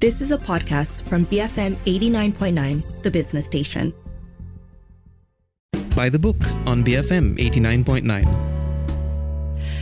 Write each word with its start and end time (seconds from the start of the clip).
This 0.00 0.20
is 0.20 0.30
a 0.30 0.38
podcast 0.38 1.02
from 1.02 1.26
BFM 1.26 1.74
89.9, 1.78 3.02
the 3.02 3.10
business 3.10 3.46
station. 3.46 3.92
By 5.96 6.08
the 6.08 6.20
book 6.20 6.36
on 6.66 6.84
BFM 6.84 7.36
89.9. 7.36 8.47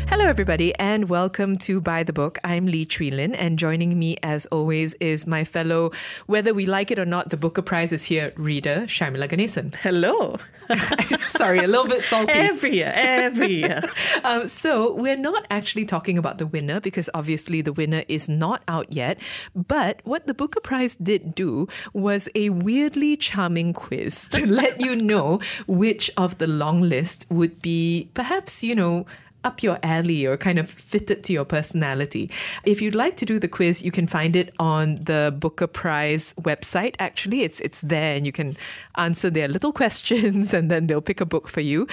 Hello, 0.08 0.24
everybody, 0.24 0.72
and 0.76 1.08
welcome 1.08 1.58
to 1.58 1.80
By 1.80 2.04
the 2.04 2.12
Book. 2.12 2.38
I'm 2.44 2.66
Lee 2.66 2.86
Tze 2.86 3.10
Lin, 3.10 3.34
and 3.34 3.58
joining 3.58 3.98
me, 3.98 4.16
as 4.22 4.46
always, 4.46 4.94
is 4.94 5.26
my 5.26 5.42
fellow, 5.42 5.90
whether 6.26 6.54
we 6.54 6.64
like 6.64 6.92
it 6.92 6.98
or 7.00 7.04
not, 7.04 7.30
the 7.30 7.36
Booker 7.36 7.60
Prize 7.60 7.92
is 7.92 8.04
here, 8.04 8.32
reader 8.36 8.82
Sharmila 8.86 9.28
Ganesan. 9.28 9.74
Hello. 9.74 10.38
Sorry, 11.28 11.58
a 11.58 11.66
little 11.66 11.88
bit 11.88 12.02
salty. 12.02 12.32
Every 12.34 12.76
year, 12.76 12.92
every 12.94 13.54
year. 13.56 13.82
um, 14.24 14.46
so, 14.46 14.94
we're 14.94 15.16
not 15.16 15.44
actually 15.50 15.84
talking 15.84 16.16
about 16.16 16.38
the 16.38 16.46
winner 16.46 16.78
because 16.80 17.10
obviously 17.12 17.60
the 17.60 17.72
winner 17.72 18.04
is 18.06 18.28
not 18.28 18.62
out 18.68 18.92
yet. 18.92 19.18
But 19.56 20.00
what 20.04 20.28
the 20.28 20.34
Booker 20.34 20.60
Prize 20.60 20.94
did 20.94 21.34
do 21.34 21.66
was 21.92 22.28
a 22.36 22.50
weirdly 22.50 23.16
charming 23.16 23.72
quiz 23.72 24.28
to 24.28 24.46
let 24.46 24.80
you 24.80 24.94
know 24.94 25.40
which 25.66 26.12
of 26.16 26.38
the 26.38 26.46
long 26.46 26.80
list 26.80 27.26
would 27.28 27.60
be 27.60 28.08
perhaps, 28.14 28.62
you 28.62 28.76
know, 28.76 29.04
up 29.46 29.62
your 29.62 29.78
alley 29.82 30.26
or 30.26 30.36
kind 30.36 30.58
of 30.58 30.68
fitted 30.68 31.22
to 31.24 31.32
your 31.32 31.44
personality. 31.44 32.30
If 32.64 32.82
you'd 32.82 32.94
like 32.94 33.16
to 33.16 33.24
do 33.24 33.38
the 33.38 33.48
quiz, 33.48 33.82
you 33.82 33.92
can 33.92 34.06
find 34.06 34.34
it 34.34 34.52
on 34.58 34.96
the 35.04 35.34
Booker 35.38 35.68
Prize 35.68 36.34
website. 36.34 36.96
Actually, 36.98 37.42
it's 37.42 37.60
it's 37.60 37.80
there 37.80 38.16
and 38.16 38.26
you 38.26 38.32
can 38.32 38.56
answer 38.96 39.30
their 39.30 39.48
little 39.48 39.72
questions 39.80 40.52
and 40.52 40.70
then 40.70 40.88
they'll 40.88 41.00
pick 41.00 41.20
a 41.20 41.26
book 41.26 41.48
for 41.48 41.60
you. 41.60 41.86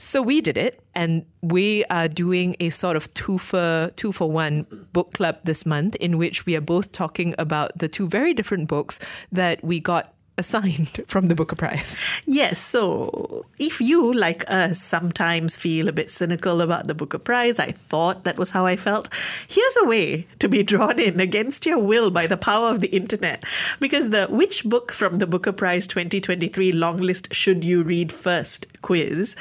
So 0.00 0.22
we 0.22 0.40
did 0.40 0.56
it, 0.56 0.80
and 0.94 1.26
we 1.42 1.84
are 1.90 2.08
doing 2.08 2.56
a 2.58 2.70
sort 2.70 2.96
of 2.96 3.12
two 3.12 3.36
for 3.36 3.90
two 3.96 4.12
for 4.12 4.30
one 4.30 4.66
book 4.94 5.12
club 5.12 5.36
this 5.44 5.66
month, 5.66 5.94
in 5.96 6.16
which 6.16 6.46
we 6.46 6.56
are 6.56 6.62
both 6.62 6.90
talking 6.90 7.34
about 7.36 7.76
the 7.76 7.86
two 7.86 8.08
very 8.08 8.32
different 8.32 8.66
books 8.66 8.98
that 9.30 9.62
we 9.62 9.78
got 9.78 10.14
assigned 10.40 11.00
from 11.06 11.28
the 11.28 11.36
Booker 11.36 11.54
Prize. 11.54 12.04
Yes. 12.26 12.58
So 12.58 13.46
if 13.58 13.80
you, 13.80 14.12
like 14.12 14.44
us, 14.48 14.80
sometimes 14.80 15.56
feel 15.56 15.88
a 15.88 15.92
bit 15.92 16.10
cynical 16.10 16.60
about 16.60 16.88
the 16.88 16.94
Booker 16.94 17.18
Prize, 17.18 17.60
I 17.60 17.70
thought 17.70 18.24
that 18.24 18.38
was 18.38 18.50
how 18.50 18.66
I 18.66 18.74
felt. 18.76 19.08
Here's 19.46 19.76
a 19.82 19.86
way 19.86 20.26
to 20.40 20.48
be 20.48 20.64
drawn 20.64 20.98
in 20.98 21.20
against 21.20 21.64
your 21.66 21.78
will 21.78 22.10
by 22.10 22.26
the 22.26 22.36
power 22.36 22.70
of 22.70 22.80
the 22.80 22.88
internet. 22.88 23.44
Because 23.78 24.10
the 24.10 24.26
Which 24.26 24.64
Book 24.64 24.90
from 24.90 25.18
the 25.18 25.26
Booker 25.26 25.52
Prize 25.52 25.86
2023 25.86 26.72
long 26.72 26.96
list 26.96 27.32
should 27.32 27.62
you 27.62 27.82
read 27.82 28.10
first 28.10 28.66
quiz, 28.82 29.36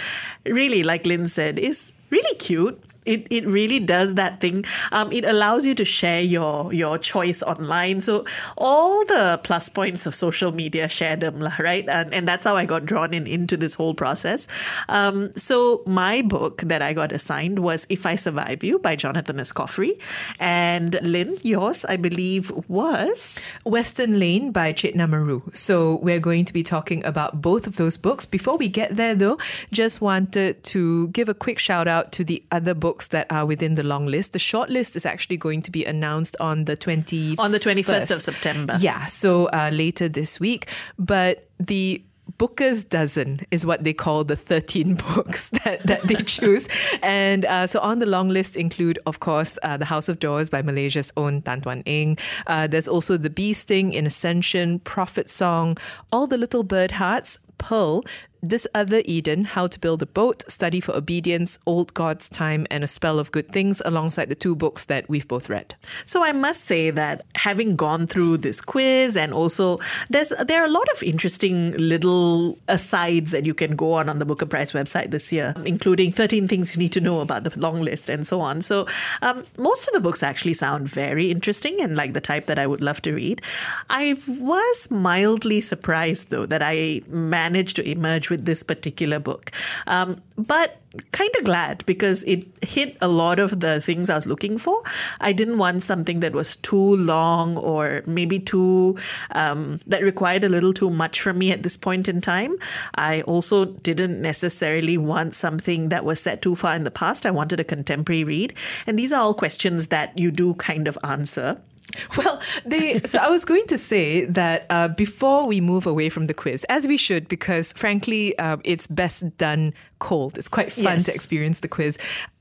really, 0.45 0.83
like 0.83 1.05
Lynn 1.05 1.27
said, 1.27 1.57
is 1.57 1.93
really 2.11 2.35
cute 2.37 2.83
it, 3.05 3.27
it 3.29 3.45
really 3.47 3.79
does 3.79 4.15
that 4.15 4.39
thing. 4.39 4.65
Um, 4.91 5.11
it 5.11 5.25
allows 5.25 5.65
you 5.65 5.75
to 5.75 5.85
share 5.85 6.21
your 6.21 6.73
your 6.73 6.97
choice 6.97 7.41
online. 7.43 8.01
So 8.01 8.25
all 8.57 9.05
the 9.05 9.39
plus 9.43 9.69
points 9.69 10.05
of 10.05 10.13
social 10.13 10.51
media, 10.51 10.87
share 10.89 11.15
them, 11.15 11.47
right? 11.59 11.87
And, 11.87 12.13
and 12.13 12.27
that's 12.27 12.45
how 12.45 12.55
I 12.55 12.65
got 12.65 12.85
drawn 12.85 13.13
in 13.13 13.25
into 13.25 13.57
this 13.57 13.73
whole 13.73 13.93
process. 13.93 14.47
Um, 14.89 15.31
so 15.33 15.81
my 15.85 16.21
book 16.21 16.61
that 16.61 16.81
I 16.81 16.93
got 16.93 17.11
assigned 17.11 17.59
was 17.59 17.85
If 17.89 18.05
I 18.05 18.15
Survive 18.15 18.63
You 18.63 18.79
by 18.79 18.95
Jonathan 18.95 19.37
Escoffery. 19.37 19.99
And 20.39 20.99
Lynn, 21.01 21.37
yours, 21.43 21.85
I 21.85 21.95
believe, 21.95 22.51
was 22.67 23.57
Western 23.63 24.19
Lane 24.19 24.51
by 24.51 24.73
Chetna 24.73 25.07
Maroo. 25.07 25.55
So 25.55 25.99
we're 26.01 26.19
going 26.19 26.45
to 26.45 26.53
be 26.53 26.63
talking 26.63 27.03
about 27.05 27.41
both 27.41 27.65
of 27.65 27.77
those 27.77 27.97
books. 27.97 28.25
Before 28.25 28.57
we 28.57 28.67
get 28.67 28.95
there, 28.95 29.15
though, 29.15 29.37
just 29.71 30.01
wanted 30.01 30.63
to 30.65 31.07
give 31.09 31.29
a 31.29 31.33
quick 31.33 31.59
shout 31.59 31.87
out 31.87 32.11
to 32.13 32.23
the 32.23 32.43
other 32.51 32.73
books 32.73 32.88
books 32.89 33.09
that 33.09 33.27
are 33.29 33.45
within 33.45 33.75
the 33.75 33.83
long 33.83 34.07
list. 34.07 34.33
The 34.33 34.39
short 34.39 34.69
list 34.71 34.95
is 34.95 35.05
actually 35.05 35.37
going 35.37 35.61
to 35.61 35.71
be 35.71 35.85
announced 35.85 36.35
on 36.39 36.65
the 36.65 36.75
20 36.75 37.35
on 37.37 37.51
the 37.51 37.59
21st 37.59 38.09
of 38.15 38.21
September. 38.21 38.77
Yeah, 38.79 39.05
so 39.05 39.45
uh, 39.53 39.69
later 39.71 40.09
this 40.09 40.39
week. 40.39 40.65
But 40.97 41.47
the 41.59 42.03
Booker's 42.39 42.83
dozen 42.83 43.41
is 43.51 43.65
what 43.65 43.83
they 43.83 43.93
call 43.93 44.23
the 44.23 44.35
13 44.35 44.95
books 45.13 45.49
that, 45.49 45.81
that 45.83 46.01
they 46.03 46.15
choose. 46.35 46.67
and 47.03 47.45
uh, 47.45 47.67
so 47.67 47.79
on 47.79 47.99
the 47.99 48.05
long 48.05 48.29
list 48.29 48.55
include, 48.55 48.97
of 49.05 49.19
course, 49.19 49.59
uh, 49.61 49.77
The 49.77 49.85
House 49.85 50.09
of 50.09 50.17
Doors 50.17 50.49
by 50.49 50.61
Malaysia's 50.63 51.11
own 51.15 51.43
Tan 51.43 51.61
Twan 51.61 51.83
Eng. 51.85 52.17
Uh, 52.47 52.65
there's 52.65 52.87
also 52.87 53.17
The 53.17 53.29
Bee 53.29 53.53
Sting 53.53 53.93
in 53.93 54.07
Ascension, 54.07 54.79
Prophet 54.79 55.29
Song, 55.29 55.77
All 56.11 56.25
the 56.25 56.37
Little 56.37 56.63
Bird 56.63 56.91
Hearts, 56.91 57.37
Pearl, 57.59 58.03
this 58.41 58.65
Other 58.73 59.01
Eden, 59.05 59.45
How 59.45 59.67
to 59.67 59.79
Build 59.79 60.01
a 60.01 60.05
Boat, 60.05 60.43
Study 60.49 60.79
for 60.79 60.95
Obedience, 60.95 61.59
Old 61.65 61.93
God's 61.93 62.29
Time, 62.29 62.65
and 62.71 62.83
A 62.83 62.87
Spell 62.87 63.19
of 63.19 63.31
Good 63.31 63.49
Things, 63.49 63.81
alongside 63.85 64.29
the 64.29 64.35
two 64.35 64.55
books 64.55 64.85
that 64.85 65.09
we've 65.09 65.27
both 65.27 65.49
read. 65.49 65.75
So 66.05 66.23
I 66.23 66.31
must 66.31 66.63
say 66.63 66.89
that 66.91 67.25
having 67.35 67.75
gone 67.75 68.07
through 68.07 68.37
this 68.37 68.61
quiz 68.61 69.17
and 69.17 69.33
also 69.33 69.79
there's 70.09 70.31
there 70.45 70.61
are 70.61 70.65
a 70.65 70.69
lot 70.69 70.87
of 70.89 71.03
interesting 71.03 71.73
little 71.77 72.57
asides 72.67 73.31
that 73.31 73.45
you 73.45 73.53
can 73.53 73.75
go 73.75 73.93
on 73.93 74.09
on 74.09 74.19
the 74.19 74.25
Booker 74.25 74.45
Prize 74.45 74.71
website 74.71 75.11
this 75.11 75.31
year, 75.31 75.53
including 75.65 76.11
13 76.11 76.47
things 76.47 76.75
you 76.75 76.79
need 76.79 76.93
to 76.93 77.01
know 77.01 77.19
about 77.21 77.43
the 77.43 77.59
long 77.59 77.81
list 77.81 78.09
and 78.09 78.25
so 78.25 78.41
on. 78.41 78.61
So 78.61 78.87
um, 79.21 79.45
most 79.57 79.87
of 79.87 79.93
the 79.93 79.99
books 79.99 80.23
actually 80.23 80.53
sound 80.53 80.87
very 80.87 81.31
interesting 81.31 81.81
and 81.81 81.95
like 81.95 82.13
the 82.13 82.21
type 82.21 82.45
that 82.45 82.59
I 82.59 82.67
would 82.67 82.81
love 82.81 83.01
to 83.03 83.13
read. 83.13 83.41
I 83.89 84.17
was 84.27 84.89
mildly 84.89 85.61
surprised 85.61 86.29
though 86.29 86.45
that 86.45 86.61
I 86.63 87.01
managed 87.07 87.75
to 87.77 87.89
emerge 87.89 88.28
with 88.29 88.45
this 88.45 88.63
particular 88.63 89.19
book. 89.19 89.51
Um, 89.87 90.21
but 90.37 90.79
kind 91.11 91.29
of 91.37 91.43
glad 91.43 91.85
because 91.85 92.23
it 92.23 92.47
hit 92.61 92.97
a 93.01 93.07
lot 93.07 93.39
of 93.39 93.59
the 93.59 93.81
things 93.81 94.09
I 94.09 94.15
was 94.15 94.25
looking 94.25 94.57
for. 94.57 94.81
I 95.21 95.31
didn't 95.33 95.57
want 95.57 95.83
something 95.83 96.19
that 96.21 96.33
was 96.33 96.55
too 96.57 96.95
long 96.95 97.57
or 97.57 98.01
maybe 98.05 98.39
too, 98.39 98.97
um, 99.31 99.79
that 99.85 100.01
required 100.01 100.43
a 100.43 100.49
little 100.49 100.73
too 100.73 100.89
much 100.89 101.21
from 101.21 101.37
me 101.37 101.51
at 101.51 101.63
this 101.63 101.77
point 101.77 102.09
in 102.09 102.21
time. 102.21 102.57
I 102.95 103.21
also 103.21 103.65
didn't 103.65 104.21
necessarily 104.21 104.97
want 104.97 105.35
something 105.35 105.89
that 105.89 106.05
was 106.05 106.19
set 106.19 106.41
too 106.41 106.55
far 106.55 106.75
in 106.75 106.83
the 106.83 106.91
past. 106.91 107.25
I 107.25 107.31
wanted 107.31 107.59
a 107.59 107.63
contemporary 107.63 108.23
read. 108.23 108.53
And 108.87 108.97
these 108.97 109.11
are 109.11 109.21
all 109.21 109.33
questions 109.33 109.87
that 109.87 110.17
you 110.17 110.31
do 110.31 110.55
kind 110.55 110.87
of 110.87 110.97
answer. 111.03 111.61
Well, 112.17 112.41
they. 112.65 112.99
So 113.01 113.19
I 113.19 113.29
was 113.29 113.45
going 113.45 113.65
to 113.67 113.77
say 113.77 114.25
that 114.25 114.65
uh, 114.69 114.89
before 114.89 115.45
we 115.45 115.61
move 115.61 115.85
away 115.85 116.09
from 116.09 116.27
the 116.27 116.33
quiz, 116.33 116.65
as 116.69 116.87
we 116.87 116.97
should, 116.97 117.27
because 117.27 117.71
frankly, 117.73 118.37
uh, 118.39 118.57
it's 118.63 118.87
best 118.87 119.37
done 119.37 119.73
cold. 119.99 120.37
It's 120.37 120.49
quite 120.49 120.71
fun 120.71 120.95
yes. 120.95 121.05
to 121.05 121.13
experience 121.13 121.61
the 121.61 121.67
quiz. 121.67 121.97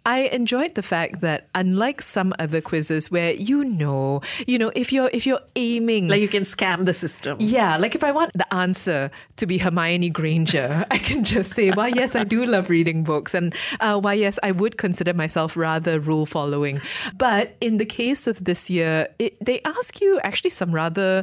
I 0.09 0.21
enjoyed 0.33 0.75
the 0.75 0.83
fact 0.83 1.21
that 1.21 1.49
unlike 1.55 2.01
some 2.01 2.33
other 2.39 2.63
quizzes 2.63 3.11
where 3.11 3.35
you 3.35 3.63
know, 3.63 4.23
you 4.47 4.59
know, 4.59 4.73
if 4.75 4.91
you're 4.91 5.11
if 5.13 5.27
you're 5.27 5.43
aiming 5.55 6.09
like 6.09 6.23
you 6.23 6.29
can 6.29 6.45
scam 6.45 6.87
the 6.87 6.95
system. 6.95 7.37
Yeah, 7.39 7.77
like 7.77 7.95
if 7.95 8.03
I 8.03 8.13
want 8.13 8.33
the 8.33 8.49
answer 8.55 9.11
to 9.37 9.45
be 9.45 9.59
Hermione 9.59 10.09
Granger, 10.09 10.87
I 10.91 10.97
can 10.97 11.25
just 11.25 11.53
say, 11.53 11.73
"Why 11.73 11.89
yes, 11.89 12.17
I 12.17 12.25
do 12.25 12.47
love 12.47 12.71
reading 12.71 13.05
books," 13.05 13.35
and 13.35 13.55
uh, 13.81 14.01
"Why 14.01 14.15
yes, 14.15 14.39
I 14.43 14.51
would 14.51 14.79
consider 14.79 15.13
myself 15.13 15.59
rather 15.59 16.01
rule 16.01 16.25
following." 16.25 16.81
But 17.19 17.59
in 17.61 17.77
the 17.77 17.85
case 17.85 18.27
of 18.27 18.45
this 18.45 18.71
year, 18.71 19.09
it, 19.19 19.37
they 19.45 19.61
ask 19.67 20.01
you 20.01 20.21
actually 20.25 20.51
some 20.51 20.75
rather 20.75 21.23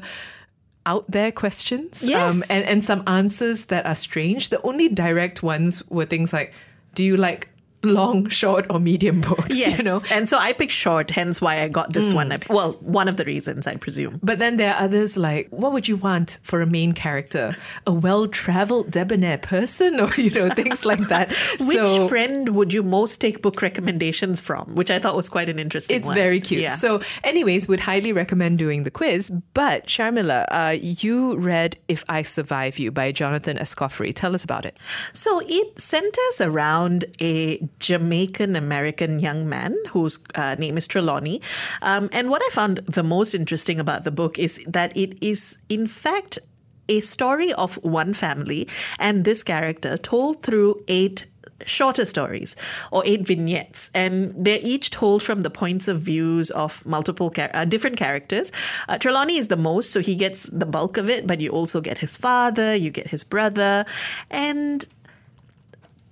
out 0.85 1.09
there 1.09 1.31
questions 1.31 2.03
yes. 2.03 2.35
um, 2.35 2.44
and, 2.51 2.63
and 2.66 2.84
some 2.84 3.01
answers 3.07 3.66
that 3.66 3.88
are 3.88 3.95
strange. 3.95 4.50
The 4.50 4.62
only 4.62 4.90
direct 4.90 5.41
ones 5.41 5.81
were 5.90 6.06
things 6.06 6.31
like, 6.31 6.53
do 6.94 7.03
you 7.03 7.18
like 7.18 7.50
long, 7.85 8.29
short, 8.29 8.66
or 8.69 8.79
medium 8.79 9.22
books. 9.22 9.50
Yes. 9.50 9.78
You 9.78 9.84
know? 9.84 10.01
And 10.12 10.28
so 10.28 10.38
I 10.38 10.53
picked 10.53 10.72
short, 10.72 11.12
hence 11.12 11.41
why 11.41 11.62
I 11.62 11.68
got 11.68 11.94
this 11.94 12.12
mm. 12.12 12.16
one. 12.16 12.38
Well, 12.50 12.73
one 12.81 13.07
of 13.07 13.18
the 13.18 13.25
reasons, 13.25 13.68
I 13.68 13.75
presume. 13.75 14.19
But 14.22 14.40
then 14.40 14.57
there 14.57 14.73
are 14.73 14.84
others 14.84 15.18
like, 15.18 15.47
what 15.50 15.72
would 15.72 15.88
you 15.88 15.95
want 15.95 16.40
for 16.44 16.62
a 16.62 16.66
main 16.66 16.94
character? 16.94 17.56
A 17.88 17.94
well 17.94 18.28
traveled, 18.28 18.91
debonair 18.91 19.38
person? 19.38 20.00
Or, 20.06 20.13
you 20.18 20.29
know, 20.29 20.50
things 20.50 20.85
like 20.85 21.07
that. 21.07 21.31
Which 21.62 21.78
so, 21.78 22.07
friend 22.07 22.50
would 22.50 22.74
you 22.74 22.84
most 22.84 23.19
take 23.22 23.41
book 23.41 23.62
recommendations 23.62 24.40
from? 24.40 24.75
Which 24.75 24.91
I 24.91 25.00
thought 25.00 25.16
was 25.16 25.29
quite 25.29 25.50
an 25.50 25.57
interesting 25.57 25.97
it's 25.97 26.07
one. 26.07 26.16
very 26.16 26.40
cute. 26.40 26.62
Yeah. 26.62 26.75
So, 26.75 27.01
anyways, 27.24 27.68
would 27.68 27.79
highly 27.79 28.12
recommend 28.12 28.59
doing 28.59 28.84
the 28.84 28.91
quiz. 28.91 29.31
But, 29.53 29.88
Sharmila, 29.88 30.45
uh, 30.51 30.77
you 30.80 31.38
read 31.38 31.77
If 31.88 32.04
I 32.07 32.21
Survive 32.21 32.77
You 32.77 32.92
by 32.92 33.12
Jonathan 33.12 33.57
Escoffery. 33.57 34.13
Tell 34.13 34.36
us 34.36 34.44
about 34.44 34.65
it. 34.65 34.77
So, 35.13 35.42
it 35.48 35.80
centers 35.80 36.42
around 36.42 37.06
a 37.19 37.57
Jamaican 37.80 38.56
American 38.56 39.19
young 39.19 39.48
man 39.48 39.75
whose 39.89 40.19
uh, 40.36 40.56
name 40.56 40.77
is 40.77 40.88
Trelawney. 40.88 41.42
Um, 41.81 42.10
and 42.12 42.30
what 42.30 42.42
I 42.45 42.50
found 42.51 42.77
the 42.88 43.04
most 43.04 43.33
interesting 43.33 43.80
about 43.80 44.04
the 44.04 44.12
book 44.12 44.39
is 44.39 44.63
that 44.68 44.95
it 44.95 45.18
is, 45.22 45.57
in 45.69 45.88
fact, 45.88 46.39
a 46.88 47.00
story 47.01 47.51
of 47.54 47.75
one 47.83 48.13
family 48.13 48.68
and 49.00 49.25
this 49.25 49.44
character 49.44 49.98
told 49.98 50.44
through 50.44 50.80
eight 50.88 51.25
shorter 51.63 52.06
stories 52.06 52.56
or 52.92 53.01
eight 53.06 53.25
vignettes. 53.25 53.89
And 53.94 54.33
they're 54.38 54.60
each 54.62 54.89
told 54.89 55.24
from 55.24 55.42
the 55.42 55.50
points 55.50 55.88
of 55.88 56.01
views 56.01 56.51
of 56.51 56.86
multiple 56.86 57.30
char- 57.30 57.51
uh, 57.54 57.66
different 57.66 57.98
characters. 57.98 58.51
Uh, 58.89 58.98
trelawney 58.98 59.38
is 59.38 59.48
the 59.48 59.57
most 59.57 59.92
so 59.92 60.01
he 60.01 60.16
gets 60.16 60.44
the 60.44 60.66
bulk 60.66 60.98
of 60.98 61.10
it 61.10 61.25
but 61.25 61.39
you 61.39 61.50
also 61.50 61.81
get 61.81 61.98
his 62.00 62.18
father 62.18 62.75
you 62.75 62.89
get 62.89 63.07
his 63.07 63.24
brother. 63.24 63.86
And 64.30 64.88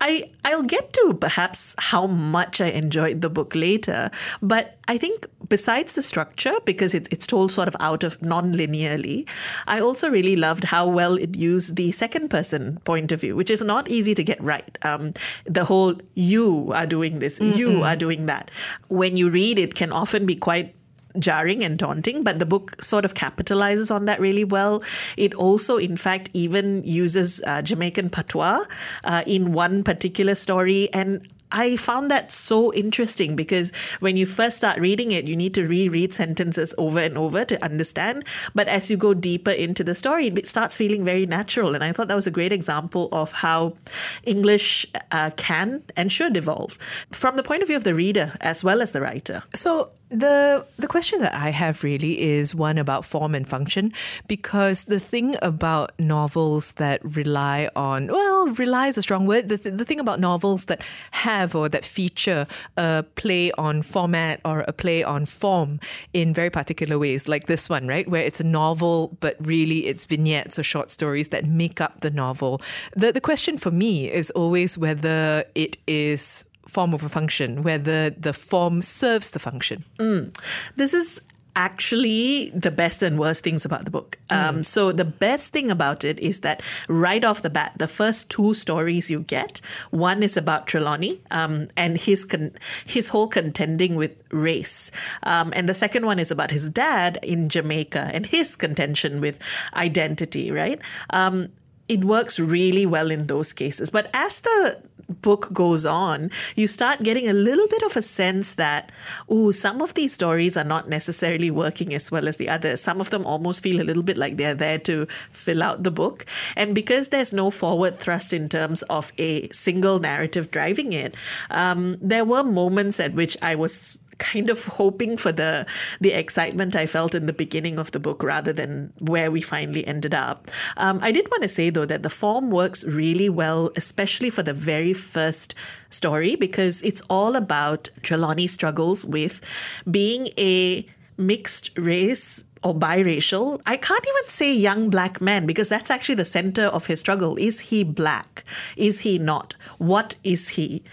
I 0.04 0.30
I'll 0.44 0.64
get 0.64 0.92
to 0.94 1.18
perhaps 1.20 1.76
how 1.80 2.08
much 2.08 2.60
I 2.60 2.68
enjoyed 2.68 3.22
the 3.22 3.30
book 3.30 3.56
later, 3.56 4.12
but 4.42 4.78
I 4.90 4.98
think 4.98 5.28
besides 5.48 5.94
the 5.94 6.04
structure, 6.04 6.54
because 6.66 6.94
it, 6.94 7.08
it's 7.10 7.26
told 7.26 7.52
sort 7.52 7.70
of 7.70 7.76
out 7.80 8.04
of 8.04 8.22
non-linearly, 8.22 9.30
I 9.66 9.80
also 9.80 10.10
really 10.10 10.36
loved 10.36 10.66
how 10.66 10.88
well 10.88 11.16
it 11.16 11.38
used 11.38 11.78
the 11.78 11.94
second 11.94 12.30
person 12.30 12.80
point 12.84 13.14
of 13.14 13.22
view, 13.22 13.38
which 13.38 13.50
is 13.50 13.64
not 13.64 13.88
easy 13.88 14.14
to 14.14 14.24
get 14.24 14.44
right. 14.44 14.78
Um, 14.82 15.14
the 15.46 15.64
whole 15.64 15.96
you 16.16 16.74
are 16.74 16.86
doing 16.86 17.20
this, 17.20 17.40
mm 17.40 17.54
you 17.54 17.84
are 17.84 17.96
doing 17.96 18.26
that. 18.26 18.50
When 18.88 19.16
you 19.16 19.30
read 19.30 19.60
it, 19.60 19.76
can 19.76 19.92
often 19.92 20.26
be 20.26 20.36
quite 20.36 20.74
jarring 21.20 21.64
and 21.64 21.78
daunting, 21.78 22.24
but 22.24 22.40
the 22.40 22.46
book 22.46 22.82
sort 22.82 23.06
of 23.06 23.14
capitalizes 23.14 23.94
on 23.94 24.06
that 24.06 24.20
really 24.20 24.44
well. 24.44 24.84
It 25.18 25.34
also, 25.34 25.78
in 25.78 25.98
fact, 25.98 26.30
even 26.34 26.84
uses 26.84 27.42
uh, 27.46 27.62
Jamaican 27.62 28.10
patois 28.10 28.64
uh, 29.04 29.24
in 29.26 29.54
one 29.54 29.84
particular 29.84 30.36
story. 30.36 30.92
And 30.94 31.28
I 31.54 31.78
found 31.78 32.10
that 32.10 32.32
so 32.32 32.74
interesting 32.74 33.36
because 33.36 33.72
when 34.00 34.18
you 34.18 34.26
first 34.26 34.58
start 34.58 34.80
reading 34.80 35.12
it, 35.12 35.28
you 35.28 35.36
need 35.36 35.54
to 35.54 35.68
reread 35.68 36.12
sentences 36.12 36.74
over 36.80 37.00
and 37.00 37.16
over 37.16 37.46
to 37.46 37.64
understand. 37.64 38.26
But 38.56 38.68
as 38.68 38.90
you 38.90 38.98
go 38.98 39.14
deeper 39.14 39.52
into 39.52 39.84
the 39.84 39.94
story, 39.94 40.28
it 40.28 40.48
starts 40.48 40.76
feeling 40.76 41.06
very 41.06 41.28
natural. 41.28 41.76
And 41.76 41.84
I 41.84 41.94
thought 41.94 42.08
that 42.08 42.16
was 42.16 42.26
a 42.26 42.32
great 42.32 42.52
example 42.52 43.08
of 43.12 43.32
how 43.34 43.78
English 44.24 44.88
uh, 45.12 45.30
can 45.38 45.84
and 45.96 46.12
should 46.12 46.36
evolve 46.36 46.80
from 47.12 47.36
the 47.36 47.44
point 47.44 47.62
of 47.62 47.68
view 47.68 47.78
of 47.78 47.84
the 47.84 47.94
reader 47.94 48.34
as 48.42 48.64
well 48.64 48.82
as 48.82 48.92
the 48.92 49.02
writer. 49.02 49.44
So 49.54 49.92
the 50.14 50.66
the 50.78 50.88
question 50.88 51.20
that 51.22 51.34
I 51.34 51.50
have 51.50 51.84
really 51.84 52.22
is 52.22 52.54
one 52.54 52.78
about 52.78 53.04
form 53.04 53.34
and 53.34 53.50
function 53.50 53.92
because 54.28 54.84
the 54.84 55.00
thing 55.00 55.36
about 55.42 55.92
novels 55.98 56.74
that 56.74 57.02
rely 57.04 57.68
on 57.76 58.08
well 58.08 58.48
rely 58.50 58.88
is 58.88 58.98
a 58.98 59.02
strong 59.02 59.26
word. 59.26 59.50
The, 59.50 59.58
th- 59.58 59.76
the 59.76 59.86
thing 59.86 60.00
about 60.00 60.20
novels 60.20 60.66
that 60.66 60.82
have 61.12 61.56
or 61.56 61.68
that 61.70 61.84
feature 61.84 62.46
a 62.78 63.04
play 63.16 63.52
on 63.54 63.82
format 63.82 64.40
or 64.46 64.62
a 64.68 64.74
play 64.74 65.04
on 65.04 65.26
form 65.26 65.80
in 66.14 66.32
very 66.32 66.52
particular 66.52 67.00
ways 67.00 67.28
like 67.28 67.48
this 67.48 67.68
one 67.68 67.88
right 67.88 68.08
where 68.08 68.24
it's 68.24 68.40
a 68.40 68.46
novel 68.46 69.18
but 69.20 69.36
really 69.40 69.88
it's 69.88 70.06
vignettes 70.06 70.60
or 70.60 70.64
short 70.64 70.92
stories 70.92 71.30
that 71.30 71.46
make 71.46 71.82
up 71.82 72.02
the 72.02 72.12
novel. 72.12 72.62
The 72.96 73.12
the 73.12 73.22
question 73.22 73.58
for 73.58 73.72
me 73.72 74.12
is 74.12 74.30
always 74.32 74.78
whether 74.78 75.44
it 75.56 75.78
is 75.88 76.46
form 76.68 76.94
of 76.94 77.04
a 77.04 77.10
function, 77.10 77.64
whether 77.64 78.10
the 78.12 78.34
form 78.34 78.82
serves 78.82 79.32
the 79.32 79.40
function. 79.40 79.84
Mm. 80.00 80.36
This 80.76 80.94
is 80.94 81.22
actually 81.56 82.50
the 82.50 82.72
best 82.72 83.04
and 83.04 83.20
worst 83.20 83.44
things 83.44 83.66
about 83.66 83.86
the 83.86 83.92
book. 83.92 84.18
Um, 84.30 84.60
mm. 84.60 84.66
So 84.66 84.92
the 84.92 85.06
best 85.06 85.52
thing 85.54 85.70
about 85.70 86.04
it 86.04 86.20
is 86.20 86.40
that 86.40 86.62
right 86.88 87.24
off 87.24 87.42
the 87.42 87.50
bat, 87.50 87.74
the 87.78 87.88
first 87.88 88.30
two 88.30 88.54
stories 88.54 89.12
you 89.12 89.20
get, 89.20 89.62
one 89.92 90.24
is 90.24 90.36
about 90.36 90.68
Trelawney 90.68 91.22
um, 91.32 91.68
and 91.78 91.98
his 91.98 92.26
con- 92.26 92.54
his 92.86 93.10
whole 93.10 93.28
contending 93.28 93.96
with 93.96 94.16
race, 94.32 94.90
um, 95.24 95.54
and 95.56 95.70
the 95.70 95.74
second 95.74 96.06
one 96.06 96.20
is 96.20 96.32
about 96.32 96.52
his 96.52 96.70
dad 96.70 97.20
in 97.22 97.50
Jamaica 97.50 98.10
and 98.14 98.26
his 98.26 98.56
contention 98.56 99.22
with 99.22 99.40
identity. 99.76 100.50
Right. 100.52 100.82
Um, 101.12 101.50
it 101.90 102.06
works 102.06 102.40
really 102.40 102.86
well 102.86 103.12
in 103.12 103.28
those 103.28 103.52
cases. 103.52 103.90
But 103.90 104.10
as 104.14 104.42
the 104.42 104.82
book 105.10 105.52
goes 105.54 105.86
on, 105.86 106.32
you 106.56 106.68
start 106.68 107.04
getting 107.04 107.30
a 107.30 107.34
little 107.34 107.68
bit 107.68 107.84
of 107.84 107.96
a 107.96 108.02
sense 108.02 108.56
that, 108.56 108.92
oh, 109.30 109.52
some 109.52 109.82
of 109.82 109.94
these 109.94 110.14
stories 110.14 110.58
are 110.58 110.64
not 110.64 110.90
necessarily 110.90 111.52
working 111.52 111.94
as 111.94 112.12
well 112.12 112.28
as 112.28 112.38
the 112.38 112.50
others. 112.50 112.82
Some 112.82 113.02
of 113.02 113.10
them 113.10 113.26
almost 113.26 113.64
feel 113.64 113.82
a 113.82 113.84
little 113.84 114.04
bit 114.04 114.18
like 114.18 114.38
they're 114.38 114.56
there 114.56 114.80
to 114.80 115.06
fill 115.32 115.64
out 115.64 115.84
the 115.84 115.92
book. 115.92 116.26
And 116.56 116.76
because 116.76 117.10
there's 117.10 117.34
no 117.34 117.50
forward 117.52 117.98
thrust 117.98 118.34
in 118.34 118.50
terms 118.50 118.82
of 118.84 119.12
a 119.18 119.50
single 119.50 120.00
narrative 120.00 120.52
driving 120.52 120.94
it, 120.94 121.16
um, 121.52 121.98
there 122.02 122.26
were 122.26 122.44
moments 122.44 123.00
at 123.00 123.14
which 123.14 123.38
I 123.42 123.56
was 123.56 124.00
kind 124.24 124.50
of 124.50 124.66
hoping 124.66 125.18
for 125.18 125.32
the 125.32 125.66
the 126.00 126.12
excitement 126.12 126.76
I 126.76 126.86
felt 126.86 127.14
in 127.14 127.26
the 127.26 127.34
beginning 127.34 127.78
of 127.78 127.92
the 127.92 128.00
book 128.00 128.24
rather 128.24 128.54
than 128.54 128.94
where 129.00 129.30
we 129.30 129.42
finally 129.42 129.86
ended 129.86 130.14
up. 130.14 130.50
Um, 130.78 131.00
I 131.02 131.12
did 131.12 131.30
want 131.30 131.44
to 131.44 131.50
say 131.50 131.70
though 131.70 131.86
that 131.86 132.04
the 132.04 132.10
form 132.10 132.50
works 132.50 132.84
really 132.86 133.30
well, 133.30 133.72
especially 133.76 134.30
for 134.30 134.44
the 134.44 134.54
very 134.54 134.94
first 134.94 135.56
story, 135.90 136.36
because 136.36 136.82
it's 136.82 137.02
all 137.10 137.36
about 137.36 137.90
Trelawney's 138.02 138.54
struggles 138.54 139.06
with 139.06 139.42
being 139.90 140.30
a 140.38 140.86
mixed 141.18 141.70
race 141.78 142.44
or 142.64 142.74
biracial. 142.74 143.62
I 143.66 143.78
can't 143.78 144.06
even 144.08 144.30
say 144.30 144.54
young 144.54 144.90
black 144.90 145.22
man 145.22 145.46
because 145.46 145.70
that's 145.70 145.92
actually 145.92 146.16
the 146.16 146.26
center 146.26 146.66
of 146.66 146.88
his 146.88 147.00
struggle. 147.00 147.36
Is 147.36 147.60
he 147.60 147.84
black? 147.84 148.46
Is 148.78 149.02
he 149.02 149.20
not? 149.20 149.56
What 149.78 150.16
is 150.24 150.50
he? 150.50 150.84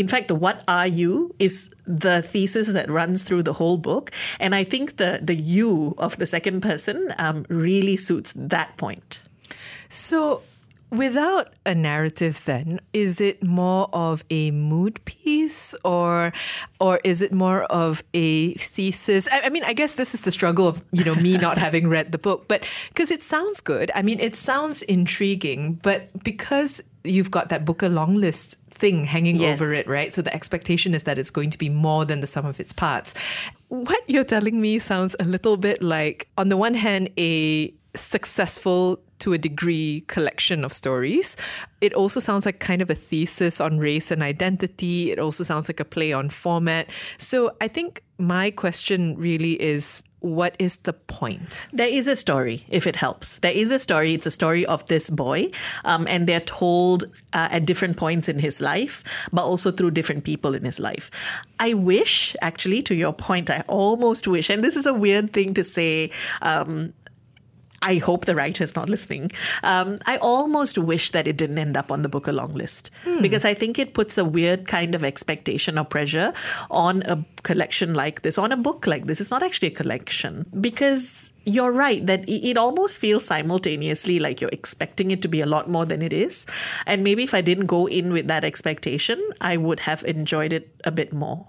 In 0.00 0.08
fact, 0.08 0.28
the 0.28 0.34
what 0.34 0.64
are 0.66 0.86
you 0.86 1.34
is 1.38 1.68
the 1.86 2.22
thesis 2.22 2.72
that 2.72 2.90
runs 2.90 3.22
through 3.22 3.42
the 3.42 3.52
whole 3.52 3.76
book. 3.76 4.10
And 4.38 4.54
I 4.54 4.64
think 4.64 4.96
the, 4.96 5.20
the 5.22 5.34
you 5.34 5.94
of 5.98 6.16
the 6.16 6.24
second 6.24 6.62
person 6.62 7.12
um, 7.18 7.44
really 7.50 7.98
suits 7.98 8.32
that 8.34 8.78
point. 8.78 9.20
So, 9.90 10.42
without 10.90 11.52
a 11.66 11.74
narrative, 11.74 12.42
then, 12.46 12.80
is 12.94 13.20
it 13.20 13.42
more 13.42 13.90
of 13.92 14.24
a 14.30 14.50
mood 14.52 15.04
piece 15.04 15.74
or 15.84 16.32
or 16.78 16.98
is 17.04 17.20
it 17.20 17.32
more 17.34 17.64
of 17.64 18.02
a 18.14 18.54
thesis? 18.54 19.28
I, 19.28 19.42
I 19.42 19.48
mean, 19.50 19.64
I 19.64 19.74
guess 19.74 19.96
this 19.96 20.14
is 20.14 20.22
the 20.22 20.30
struggle 20.30 20.66
of, 20.66 20.82
you 20.92 21.04
know, 21.04 21.14
me 21.16 21.36
not 21.36 21.58
having 21.66 21.88
read 21.88 22.12
the 22.12 22.18
book, 22.18 22.48
but 22.48 22.64
because 22.88 23.10
it 23.10 23.22
sounds 23.22 23.60
good. 23.60 23.90
I 23.94 24.00
mean, 24.00 24.18
it 24.18 24.34
sounds 24.34 24.80
intriguing, 24.82 25.74
but 25.82 26.24
because 26.24 26.80
you've 27.04 27.30
got 27.30 27.48
that 27.48 27.64
Booker 27.64 27.88
long 27.88 28.16
list 28.16 28.58
thing 28.70 29.04
hanging 29.04 29.36
yes. 29.36 29.60
over 29.60 29.72
it, 29.72 29.86
right? 29.86 30.12
So 30.12 30.22
the 30.22 30.34
expectation 30.34 30.94
is 30.94 31.04
that 31.04 31.18
it's 31.18 31.30
going 31.30 31.50
to 31.50 31.58
be 31.58 31.68
more 31.68 32.04
than 32.04 32.20
the 32.20 32.26
sum 32.26 32.46
of 32.46 32.58
its 32.60 32.72
parts. 32.72 33.14
What 33.68 34.02
you're 34.08 34.24
telling 34.24 34.60
me 34.60 34.78
sounds 34.78 35.14
a 35.20 35.24
little 35.24 35.56
bit 35.56 35.82
like, 35.82 36.28
on 36.36 36.48
the 36.48 36.56
one 36.56 36.74
hand, 36.74 37.10
a 37.18 37.72
successful 37.94 39.00
to 39.20 39.32
a 39.32 39.38
degree 39.38 40.04
collection 40.08 40.64
of 40.64 40.72
stories. 40.72 41.36
It 41.80 41.94
also 41.94 42.20
sounds 42.20 42.46
like 42.46 42.60
kind 42.60 42.82
of 42.82 42.90
a 42.90 42.94
thesis 42.94 43.60
on 43.60 43.78
race 43.78 44.10
and 44.10 44.22
identity. 44.22 45.10
It 45.10 45.18
also 45.18 45.44
sounds 45.44 45.68
like 45.68 45.80
a 45.80 45.84
play 45.84 46.12
on 46.12 46.30
format. 46.30 46.88
So 47.18 47.56
I 47.60 47.68
think 47.68 48.02
my 48.18 48.50
question 48.50 49.16
really 49.16 49.60
is 49.60 50.02
what 50.20 50.54
is 50.58 50.76
the 50.78 50.92
point? 50.92 51.66
There 51.72 51.88
is 51.88 52.06
a 52.06 52.14
story, 52.14 52.64
if 52.68 52.86
it 52.86 52.94
helps. 52.94 53.38
There 53.38 53.52
is 53.52 53.70
a 53.70 53.78
story. 53.78 54.14
It's 54.14 54.26
a 54.26 54.30
story 54.30 54.66
of 54.66 54.86
this 54.86 55.08
boy, 55.08 55.50
um, 55.84 56.06
and 56.08 56.26
they're 56.26 56.40
told 56.40 57.04
uh, 57.32 57.48
at 57.50 57.64
different 57.64 57.96
points 57.96 58.28
in 58.28 58.38
his 58.38 58.60
life, 58.60 59.02
but 59.32 59.44
also 59.44 59.70
through 59.70 59.92
different 59.92 60.24
people 60.24 60.54
in 60.54 60.64
his 60.64 60.78
life. 60.78 61.10
I 61.58 61.74
wish, 61.74 62.36
actually, 62.42 62.82
to 62.82 62.94
your 62.94 63.14
point, 63.14 63.50
I 63.50 63.64
almost 63.66 64.28
wish, 64.28 64.50
and 64.50 64.62
this 64.62 64.76
is 64.76 64.86
a 64.86 64.94
weird 64.94 65.32
thing 65.32 65.54
to 65.54 65.64
say. 65.64 66.10
Um, 66.42 66.92
I 67.82 67.96
hope 67.96 68.26
the 68.26 68.34
writer's 68.34 68.76
not 68.76 68.90
listening. 68.90 69.30
Um, 69.62 69.98
I 70.06 70.18
almost 70.18 70.76
wish 70.76 71.12
that 71.12 71.26
it 71.26 71.36
didn't 71.36 71.58
end 71.58 71.76
up 71.76 71.90
on 71.90 72.02
the 72.02 72.08
Booker 72.08 72.32
long 72.32 72.54
list 72.54 72.90
hmm. 73.04 73.20
because 73.22 73.44
I 73.44 73.54
think 73.54 73.78
it 73.78 73.94
puts 73.94 74.18
a 74.18 74.24
weird 74.24 74.66
kind 74.66 74.94
of 74.94 75.02
expectation 75.02 75.78
or 75.78 75.84
pressure 75.84 76.32
on 76.70 77.02
a 77.02 77.24
collection 77.42 77.94
like 77.94 78.22
this, 78.22 78.36
on 78.38 78.52
a 78.52 78.56
book 78.56 78.86
like 78.86 79.06
this. 79.06 79.20
It's 79.20 79.30
not 79.30 79.42
actually 79.42 79.68
a 79.68 79.72
collection 79.74 80.46
because 80.60 81.32
you're 81.44 81.72
right 81.72 82.04
that 82.06 82.28
it 82.28 82.58
almost 82.58 83.00
feels 83.00 83.24
simultaneously 83.24 84.18
like 84.18 84.40
you're 84.40 84.50
expecting 84.52 85.10
it 85.10 85.22
to 85.22 85.28
be 85.28 85.40
a 85.40 85.46
lot 85.46 85.70
more 85.70 85.86
than 85.86 86.02
it 86.02 86.12
is. 86.12 86.46
And 86.86 87.02
maybe 87.02 87.24
if 87.24 87.32
I 87.32 87.40
didn't 87.40 87.66
go 87.66 87.86
in 87.86 88.12
with 88.12 88.28
that 88.28 88.44
expectation, 88.44 89.20
I 89.40 89.56
would 89.56 89.80
have 89.80 90.04
enjoyed 90.04 90.52
it 90.52 90.68
a 90.84 90.90
bit 90.90 91.12
more. 91.12 91.46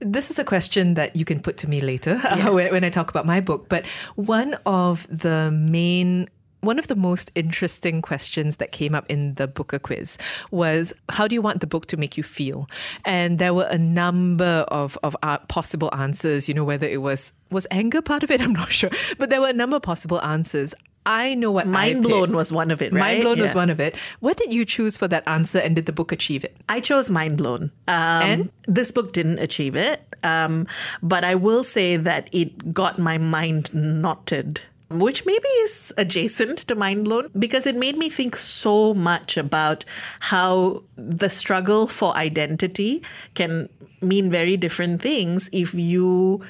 This 0.00 0.30
is 0.30 0.38
a 0.38 0.44
question 0.44 0.94
that 0.94 1.16
you 1.16 1.24
can 1.24 1.40
put 1.40 1.56
to 1.58 1.68
me 1.68 1.80
later 1.80 2.20
yes. 2.22 2.46
uh, 2.46 2.52
when, 2.52 2.72
when 2.72 2.84
I 2.84 2.90
talk 2.90 3.10
about 3.10 3.26
my 3.26 3.40
book. 3.40 3.68
But 3.68 3.86
one 4.16 4.54
of 4.64 5.06
the 5.08 5.50
main 5.50 6.28
one 6.60 6.78
of 6.78 6.88
the 6.88 6.96
most 6.96 7.30
interesting 7.34 8.02
questions 8.02 8.56
that 8.56 8.72
came 8.72 8.94
up 8.94 9.08
in 9.08 9.34
the 9.34 9.46
Booker 9.46 9.78
quiz 9.78 10.18
was 10.50 10.92
how 11.08 11.28
do 11.28 11.34
you 11.34 11.42
want 11.42 11.60
the 11.60 11.66
book 11.66 11.86
to 11.86 11.96
make 11.96 12.16
you 12.16 12.22
feel? 12.22 12.68
And 13.04 13.38
there 13.38 13.54
were 13.54 13.68
a 13.70 13.78
number 13.78 14.64
of, 14.68 14.98
of 15.02 15.16
possible 15.48 15.90
answers, 15.94 16.48
you 16.48 16.54
know, 16.54 16.64
whether 16.64 16.86
it 16.86 17.00
was 17.02 17.32
was 17.50 17.66
anger 17.70 18.02
part 18.02 18.22
of 18.22 18.30
it, 18.30 18.40
I'm 18.42 18.52
not 18.52 18.72
sure. 18.72 18.90
But 19.18 19.30
there 19.30 19.40
were 19.40 19.48
a 19.48 19.52
number 19.52 19.76
of 19.76 19.82
possible 19.82 20.20
answers. 20.22 20.74
I 21.08 21.34
know 21.34 21.50
what 21.50 21.66
Mind 21.66 22.02
blown 22.02 22.32
was 22.32 22.52
one 22.52 22.70
of 22.70 22.82
it, 22.82 22.92
right? 22.92 23.00
Mind 23.00 23.22
blown 23.22 23.38
yeah. 23.38 23.44
was 23.44 23.54
one 23.54 23.70
of 23.70 23.80
it. 23.80 23.96
What 24.20 24.36
did 24.36 24.52
you 24.52 24.66
choose 24.66 24.98
for 24.98 25.08
that 25.08 25.26
answer 25.26 25.58
and 25.58 25.74
did 25.74 25.86
the 25.86 25.92
book 25.92 26.12
achieve 26.12 26.44
it? 26.44 26.54
I 26.68 26.80
chose 26.80 27.10
mind 27.10 27.38
blown. 27.38 27.72
Um, 27.88 28.22
and? 28.22 28.52
This 28.66 28.92
book 28.92 29.14
didn't 29.14 29.38
achieve 29.38 29.74
it. 29.74 30.02
Um, 30.22 30.66
but 31.02 31.24
I 31.24 31.34
will 31.34 31.64
say 31.64 31.96
that 31.96 32.28
it 32.30 32.74
got 32.74 32.98
my 32.98 33.16
mind 33.16 33.74
knotted 33.74 34.60
which 34.90 35.26
maybe 35.26 35.48
is 35.48 35.92
adjacent 35.98 36.58
to 36.60 36.74
mind 36.74 37.04
blown 37.04 37.28
because 37.38 37.66
it 37.66 37.76
made 37.76 37.98
me 37.98 38.08
think 38.08 38.34
so 38.34 38.94
much 38.94 39.36
about 39.36 39.84
how 40.20 40.82
the 40.96 41.28
struggle 41.28 41.86
for 41.86 42.16
identity 42.16 43.02
can 43.34 43.68
mean 44.00 44.30
very 44.30 44.56
different 44.56 45.02
things 45.02 45.50
if 45.52 45.74
you 45.74 46.40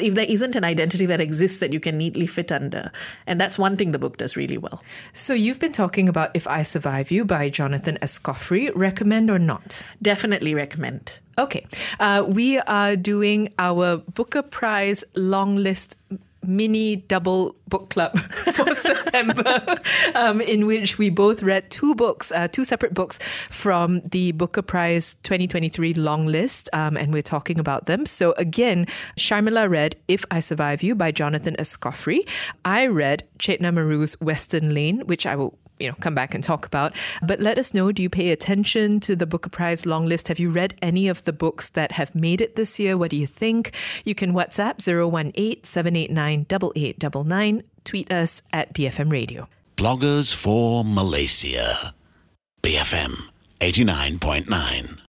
if 0.00 0.14
there 0.14 0.26
isn't 0.28 0.56
an 0.56 0.64
identity 0.64 1.06
that 1.06 1.20
exists 1.20 1.58
that 1.58 1.72
you 1.72 1.80
can 1.80 1.98
neatly 1.98 2.26
fit 2.26 2.52
under. 2.52 2.90
And 3.26 3.40
that's 3.40 3.58
one 3.58 3.76
thing 3.76 3.92
the 3.92 3.98
book 3.98 4.16
does 4.16 4.36
really 4.36 4.58
well. 4.58 4.82
So 5.12 5.34
you've 5.34 5.58
been 5.58 5.72
talking 5.72 6.08
about 6.08 6.30
If 6.34 6.46
I 6.46 6.62
Survive 6.62 7.10
You 7.10 7.24
by 7.24 7.48
Jonathan 7.48 7.98
Escoffery. 8.02 8.70
Recommend 8.74 9.30
or 9.30 9.38
not? 9.38 9.82
Definitely 10.02 10.54
recommend. 10.54 11.20
Okay. 11.38 11.66
Uh, 12.00 12.24
we 12.26 12.58
are 12.60 12.96
doing 12.96 13.52
our 13.58 13.98
Booker 13.98 14.42
Prize 14.42 15.04
long 15.14 15.56
list 15.56 15.96
mini 16.46 16.96
double 16.96 17.56
book 17.68 17.90
club 17.90 18.18
for 18.54 18.74
September, 18.74 19.78
um, 20.14 20.40
in 20.40 20.66
which 20.66 20.98
we 20.98 21.10
both 21.10 21.42
read 21.42 21.70
two 21.70 21.94
books, 21.94 22.32
uh, 22.32 22.48
two 22.48 22.64
separate 22.64 22.94
books 22.94 23.18
from 23.50 24.00
the 24.04 24.32
Booker 24.32 24.62
Prize 24.62 25.16
2023 25.22 25.94
long 25.94 26.26
list, 26.26 26.68
um, 26.72 26.96
and 26.96 27.12
we're 27.12 27.22
talking 27.22 27.58
about 27.58 27.86
them. 27.86 28.06
So 28.06 28.34
again, 28.38 28.86
Sharmila 29.16 29.68
read 29.68 29.96
If 30.08 30.24
I 30.30 30.40
Survive 30.40 30.82
You 30.82 30.94
by 30.94 31.12
Jonathan 31.12 31.56
Escoffery. 31.58 32.28
I 32.64 32.86
read 32.86 33.24
Chetna 33.38 33.72
Maroo's 33.72 34.20
Western 34.20 34.74
Lane, 34.74 35.00
which 35.06 35.26
I 35.26 35.36
will 35.36 35.58
you 35.78 35.88
know 35.88 35.94
come 36.00 36.14
back 36.14 36.34
and 36.34 36.42
talk 36.42 36.66
about. 36.66 36.92
But 37.22 37.40
let 37.40 37.58
us 37.58 37.74
know: 37.74 37.92
Do 37.92 38.02
you 38.02 38.10
pay 38.10 38.30
attention 38.30 39.00
to 39.00 39.16
the 39.16 39.26
Booker 39.26 39.50
Prize 39.50 39.84
long 39.86 40.06
list? 40.06 40.28
Have 40.28 40.38
you 40.38 40.50
read 40.50 40.74
any 40.82 41.08
of 41.08 41.24
the 41.24 41.32
books 41.32 41.70
that 41.70 41.92
have 41.92 42.14
made 42.14 42.40
it 42.40 42.56
this 42.56 42.78
year? 42.78 42.96
What 42.96 43.10
do 43.10 43.16
you 43.16 43.26
think? 43.26 43.74
You 44.04 44.14
can 44.14 44.32
WhatsApp 44.32 44.78
018-789-8899. 44.78 47.62
Tweet 47.84 48.12
us 48.12 48.42
at 48.52 48.74
BFM 48.74 49.12
Radio. 49.12 49.48
Bloggers 49.76 50.34
for 50.34 50.84
Malaysia. 50.84 51.94
BFM 52.62 53.28
89.9. 53.60 55.05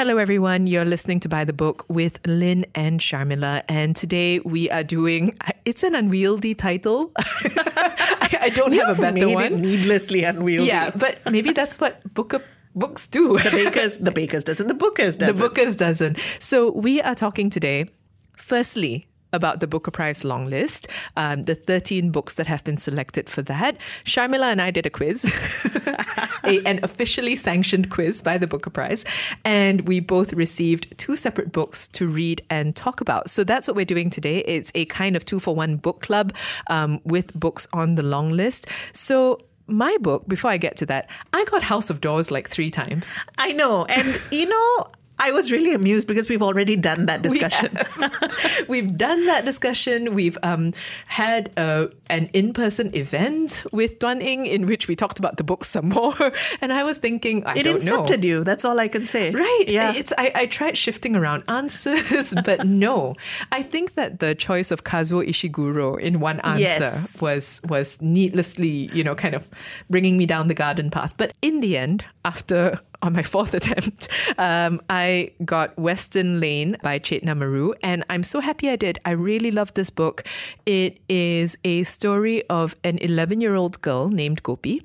Hello, 0.00 0.16
everyone. 0.16 0.66
You're 0.66 0.86
listening 0.86 1.20
to 1.20 1.28
Buy 1.28 1.44
the 1.44 1.52
Book 1.52 1.84
with 1.86 2.26
Lynn 2.26 2.64
and 2.74 3.00
Sharmila. 3.00 3.62
And 3.68 3.94
today 3.94 4.38
we 4.38 4.70
are 4.70 4.82
doing, 4.82 5.36
it's 5.66 5.82
an 5.82 5.94
unwieldy 5.94 6.54
title. 6.54 7.12
I, 7.18 8.38
I 8.40 8.48
don't 8.48 8.72
have 8.72 8.98
a 8.98 9.02
better 9.02 9.26
made 9.26 9.34
one. 9.34 9.44
it 9.44 9.58
needlessly 9.58 10.24
unwieldy. 10.24 10.68
Yeah, 10.68 10.88
but 10.88 11.18
maybe 11.30 11.52
that's 11.52 11.78
what 11.78 12.00
Booker 12.14 12.42
books 12.74 13.06
do. 13.08 13.36
The 13.36 13.50
bakers, 13.50 13.98
the 13.98 14.10
bakers 14.10 14.42
doesn't. 14.42 14.68
The 14.68 14.74
bookers 14.74 15.18
doesn't. 15.18 15.36
The 15.36 15.48
bookers 15.48 15.76
doesn't. 15.76 16.18
So 16.38 16.70
we 16.70 17.02
are 17.02 17.14
talking 17.14 17.50
today, 17.50 17.90
firstly, 18.38 19.06
about 19.32 19.60
the 19.60 19.66
Booker 19.66 19.90
Prize 19.90 20.24
long 20.24 20.46
list, 20.46 20.88
um, 21.16 21.44
the 21.44 21.54
13 21.54 22.10
books 22.10 22.34
that 22.34 22.46
have 22.46 22.64
been 22.64 22.76
selected 22.76 23.28
for 23.28 23.42
that. 23.42 23.76
Sharmila 24.04 24.52
and 24.52 24.60
I 24.62 24.70
did 24.70 24.86
a 24.86 24.90
quiz, 24.90 25.24
a, 26.44 26.64
an 26.66 26.80
officially 26.82 27.36
sanctioned 27.36 27.90
quiz 27.90 28.22
by 28.22 28.38
the 28.38 28.46
Booker 28.46 28.70
Prize, 28.70 29.04
and 29.44 29.86
we 29.86 30.00
both 30.00 30.32
received 30.32 30.96
two 30.98 31.16
separate 31.16 31.52
books 31.52 31.88
to 31.88 32.06
read 32.06 32.42
and 32.50 32.74
talk 32.74 33.00
about. 33.00 33.30
So 33.30 33.44
that's 33.44 33.66
what 33.68 33.76
we're 33.76 33.84
doing 33.84 34.10
today. 34.10 34.38
It's 34.38 34.70
a 34.74 34.84
kind 34.86 35.16
of 35.16 35.24
two 35.24 35.40
for 35.40 35.54
one 35.54 35.76
book 35.76 36.00
club 36.00 36.34
um, 36.68 37.00
with 37.04 37.38
books 37.38 37.66
on 37.72 37.94
the 37.94 38.02
long 38.02 38.30
list. 38.30 38.66
So 38.92 39.40
my 39.70 39.96
book, 40.00 40.26
before 40.26 40.50
I 40.50 40.56
get 40.56 40.76
to 40.78 40.86
that, 40.86 41.08
I 41.32 41.44
got 41.44 41.62
House 41.62 41.90
of 41.90 42.00
Doors 42.00 42.30
like 42.30 42.48
three 42.48 42.70
times. 42.70 43.18
I 43.38 43.52
know. 43.52 43.84
And, 43.84 44.20
you 44.30 44.46
know, 44.46 44.86
I 45.20 45.32
was 45.32 45.52
really 45.52 45.72
amused 45.74 46.08
because 46.08 46.28
we've 46.28 46.42
already 46.42 46.76
done 46.76 47.06
that 47.06 47.20
discussion. 47.28 47.76
We've 48.68 48.96
done 48.96 49.26
that 49.26 49.44
discussion. 49.44 50.14
We've 50.14 50.38
um, 50.42 50.72
had 51.06 51.50
uh, 51.56 51.86
an 52.08 52.30
in 52.32 52.52
person 52.52 52.94
event 52.94 53.64
with 53.72 53.98
Twan 53.98 54.22
Eng 54.22 54.46
in 54.46 54.66
which 54.66 54.88
we 54.88 54.94
talked 54.96 55.18
about 55.18 55.36
the 55.36 55.44
book 55.44 55.64
some 55.64 55.88
more. 55.90 56.14
And 56.62 56.72
I 56.72 56.84
was 56.84 56.98
thinking, 56.98 57.44
I 57.46 57.56
it 57.58 57.62
don't 57.64 57.84
know. 57.84 58.02
incepted 58.02 58.24
you. 58.24 58.44
That's 58.44 58.64
all 58.64 58.78
I 58.78 58.88
can 58.88 59.06
say. 59.06 59.30
Right. 59.32 59.64
Yeah. 59.68 59.92
It's 59.94 60.12
I, 60.18 60.32
I 60.34 60.46
tried 60.46 60.76
shifting 60.76 61.14
around 61.16 61.44
answers, 61.48 62.34
but 62.44 62.66
no. 62.66 63.14
I 63.52 63.62
think 63.62 63.94
that 63.94 64.20
the 64.20 64.34
choice 64.34 64.70
of 64.70 64.84
Kazuo 64.84 65.26
Ishiguro 65.26 65.98
in 65.98 66.20
one 66.20 66.40
answer 66.40 66.60
Yes. 66.60 67.20
was 67.20 67.60
was 67.68 68.00
needlessly, 68.00 68.90
you 68.92 69.02
know, 69.04 69.14
kind 69.14 69.34
of 69.34 69.48
bringing 69.88 70.16
me 70.16 70.26
down 70.26 70.48
the 70.48 70.54
garden 70.54 70.90
path. 70.90 71.14
But 71.16 71.32
in 71.42 71.60
the 71.60 71.76
end, 71.76 72.04
after 72.24 72.78
on 73.02 73.12
my 73.12 73.22
fourth 73.34 73.54
attempt, 73.54 74.08
um, 74.38 74.80
I 74.90 75.32
got 75.44 75.78
Western 75.78 76.40
Lane 76.40 76.76
by 76.82 76.98
Chetna 76.98 77.36
Maroo, 77.36 77.74
and 77.82 78.04
I'm 78.10 78.22
so 78.22 78.40
happy 78.40 78.68
I 78.68 78.76
did. 78.76 78.98
I 79.04 79.12
really 79.12 79.50
love 79.50 79.74
this 79.74 79.90
book. 79.90 80.26
It 80.66 81.00
is 81.08 81.56
a 81.64 81.84
story 81.84 82.42
of 82.48 82.76
an 82.84 82.98
11 82.98 83.40
year 83.40 83.54
old 83.54 83.80
girl 83.82 84.08
named 84.08 84.42
Gopi 84.42 84.82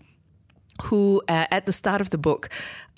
who, 0.83 1.21
uh, 1.27 1.47
at 1.51 1.65
the 1.65 1.71
start 1.71 2.01
of 2.01 2.09
the 2.09 2.17
book, 2.17 2.49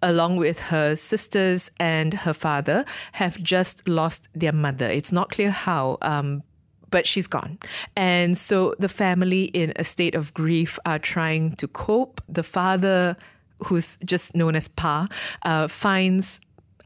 along 0.02 0.38
with 0.38 0.60
her 0.60 0.96
sisters 0.96 1.72
and 1.80 2.14
her 2.14 2.34
father, 2.34 2.86
have 3.14 3.42
just 3.42 3.88
lost 3.88 4.28
their 4.34 4.52
mother. 4.52 4.88
It's 4.88 5.12
not 5.12 5.32
clear 5.32 5.52
how. 5.52 5.98
Um, 6.02 6.44
but 6.90 7.06
she's 7.06 7.28
gone. 7.28 7.60
And 7.98 8.38
so 8.38 8.74
the 8.80 8.88
family, 8.88 9.46
in 9.46 9.74
a 9.76 9.84
state 9.84 10.16
of 10.16 10.34
grief, 10.34 10.80
are 10.86 11.00
trying 11.00 11.52
to 11.58 11.68
cope. 11.68 12.22
The 12.30 12.44
father, 12.44 13.18
who's 13.66 13.98
just 14.06 14.36
known 14.36 14.56
as 14.56 14.68
Pa, 14.68 15.08
uh, 15.44 15.68
finds 15.68 16.40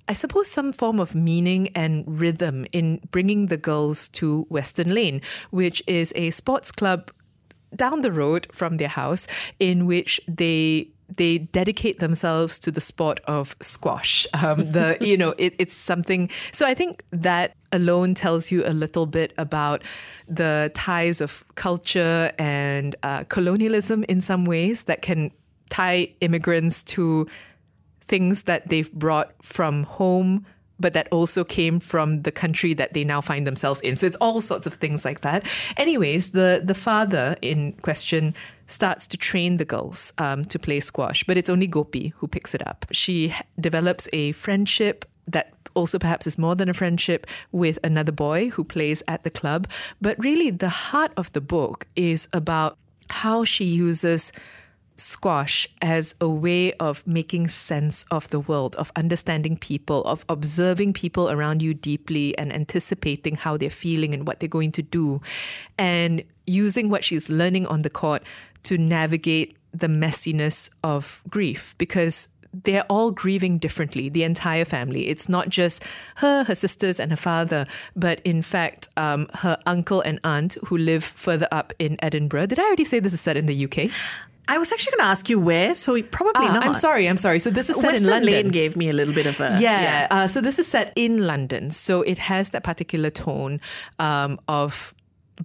I 0.08 0.14
suppose, 0.14 0.50
some 0.50 0.74
form 0.74 1.00
of 1.00 1.16
meaning 1.16 1.70
and 1.70 2.04
rhythm 2.06 2.66
in 2.74 3.00
bringing 3.12 3.48
the 3.48 3.56
girls 3.56 4.10
to 4.10 4.46
Western 4.50 4.94
Lane, 4.94 5.22
which 5.52 5.82
is 5.88 6.12
a 6.18 6.32
sports 6.32 6.70
club 6.70 7.12
down 7.74 8.02
the 8.02 8.12
road 8.12 8.48
from 8.52 8.76
their 8.76 8.90
house 8.90 9.26
in 9.60 9.86
which 9.86 10.20
they 10.28 10.90
they 11.18 11.40
dedicate 11.40 12.00
themselves 12.00 12.58
to 12.60 12.72
the 12.72 12.82
sport 12.82 13.20
of 13.26 13.56
squash. 13.62 14.26
Um, 14.34 14.72
the 14.72 14.98
you 15.02 15.18
know 15.18 15.34
it, 15.38 15.56
it's 15.58 15.74
something. 15.76 16.30
So 16.52 16.68
I 16.68 16.74
think 16.74 17.04
that 17.12 17.56
alone 17.72 18.14
tells 18.14 18.52
you 18.52 18.66
a 18.66 18.74
little 18.74 19.06
bit 19.06 19.34
about 19.38 19.84
the 20.28 20.72
ties 20.74 21.22
of 21.22 21.46
culture 21.56 22.32
and 22.38 22.96
uh, 23.04 23.24
colonialism 23.26 24.04
in 24.10 24.22
some 24.22 24.46
ways 24.46 24.86
that 24.86 25.02
can 25.02 25.32
tie 25.72 26.14
immigrants 26.22 26.84
to 26.84 27.28
things 28.02 28.44
that 28.44 28.68
they've 28.68 28.92
brought 28.92 29.34
from 29.42 29.84
home 29.84 30.46
but 30.82 30.94
that 30.94 31.08
also 31.12 31.44
came 31.44 31.80
from 31.80 32.24
the 32.24 32.32
country 32.32 32.74
that 32.74 32.94
they 32.94 33.04
now 33.04 33.22
find 33.22 33.46
themselves 33.46 33.80
in. 33.82 33.96
So 33.96 34.08
it's 34.08 34.18
all 34.18 34.42
sorts 34.42 34.66
of 34.66 34.74
things 34.74 35.06
like 35.06 35.22
that. 35.22 35.46
Anyways, 35.78 36.32
the 36.32 36.62
the 36.64 36.74
father 36.74 37.38
in 37.42 37.74
question 37.84 38.34
starts 38.68 39.06
to 39.08 39.18
train 39.18 39.58
the 39.58 39.66
girls 39.66 40.12
um, 40.18 40.44
to 40.46 40.58
play 40.58 40.80
squash, 40.80 41.24
but 41.26 41.38
it's 41.38 41.50
only 41.50 41.68
Gopi 41.68 42.14
who 42.18 42.28
picks 42.28 42.56
it 42.56 42.66
up. 42.68 42.86
She 42.92 43.34
develops 43.60 44.08
a 44.12 44.32
friendship 44.32 45.06
that 45.28 45.54
also 45.76 46.00
perhaps 46.00 46.28
is 46.28 46.38
more 46.38 46.56
than 46.56 46.68
a 46.68 46.74
friendship 46.74 47.28
with 47.52 47.78
another 47.84 48.12
boy 48.12 48.50
who 48.50 48.64
plays 48.64 49.04
at 49.08 49.24
the 49.24 49.30
club. 49.30 49.68
But 50.02 50.18
really, 50.20 50.50
the 50.50 50.70
heart 50.70 51.12
of 51.16 51.32
the 51.34 51.42
book 51.42 51.86
is 51.96 52.28
about 52.34 52.78
how 53.10 53.44
she 53.44 53.66
uses 53.66 54.32
squash 54.96 55.68
as 55.82 56.16
a 56.22 56.28
way 56.30 56.74
of 56.74 57.06
making 57.08 57.48
sense 57.48 58.06
of 58.12 58.30
the 58.30 58.40
world, 58.40 58.76
of 58.76 58.92
understanding 58.96 59.58
people, 59.58 60.04
of 60.04 60.26
observing 60.30 60.94
people 60.94 61.30
around 61.30 61.62
you 61.62 61.74
deeply 61.74 62.38
and 62.38 62.54
anticipating 62.54 63.36
how 63.36 63.58
they're 63.58 63.70
feeling 63.70 64.14
and 64.14 64.28
what 64.28 64.40
they're 64.40 64.50
going 64.50 64.72
to 64.72 64.82
do, 64.82 65.22
and 65.78 66.24
using 66.46 66.90
what 66.90 67.04
she's 67.04 67.30
learning 67.30 67.66
on 67.68 67.82
the 67.82 67.90
court 67.90 68.24
to 68.64 68.78
navigate 68.78 69.58
the 69.74 69.88
messiness 69.88 70.70
of 70.84 71.24
grief 71.30 71.76
because 71.78 72.28
they're 72.54 72.86
all 72.90 73.12
grieving 73.12 73.58
differently, 73.58 74.10
the 74.10 74.24
entire 74.24 74.66
family. 74.66 75.08
It's 75.08 75.30
not 75.30 75.50
just 75.50 75.84
her, 76.16 76.44
her 76.44 76.56
sisters, 76.56 77.00
and 77.00 77.12
her 77.12 77.18
father, 77.18 77.66
but 77.96 78.20
in 78.26 78.42
fact, 78.42 78.90
um, 78.98 79.30
her 79.36 79.58
uncle 79.66 80.02
and 80.02 80.20
aunt 80.24 80.58
who 80.66 80.78
live 80.78 81.04
further 81.04 81.48
up 81.52 81.74
in 81.80 81.98
Edinburgh. 82.02 82.48
Did 82.48 82.60
I 82.60 82.64
already 82.64 82.84
say 82.84 83.00
this 83.00 83.14
is 83.14 83.22
set 83.22 83.38
in 83.38 83.46
the 83.46 83.66
UK? 83.66 83.90
I 84.48 84.58
was 84.58 84.72
actually 84.72 84.92
going 84.92 85.02
to 85.06 85.12
ask 85.12 85.30
you 85.30 85.40
where, 85.40 85.76
so 85.76 85.94
we 85.94 86.04
probably 86.04 86.48
Ah, 86.48 86.54
not. 86.56 86.66
I'm 86.66 86.74
sorry, 86.74 87.08
I'm 87.08 87.18
sorry. 87.18 87.40
So 87.40 87.50
this 87.50 87.70
is 87.70 87.76
set 87.78 87.94
Western 87.94 88.08
in 88.08 88.12
London. 88.14 88.34
Lane 88.34 88.48
gave 88.50 88.76
me 88.76 88.90
a 88.90 88.94
little 88.94 89.14
bit 89.14 89.26
of 89.26 89.40
a 89.40 89.58
yeah, 89.60 90.08
Uh, 90.12 90.28
so 90.28 90.42
this 90.42 90.60
is 90.60 90.68
set 90.68 90.92
in 90.96 91.26
London. 91.26 91.72
So 91.72 92.02
it 92.02 92.18
has 92.18 92.50
that 92.50 92.64
particular 92.64 93.10
tone 93.10 93.62
um, 94.00 94.40
of 94.48 94.94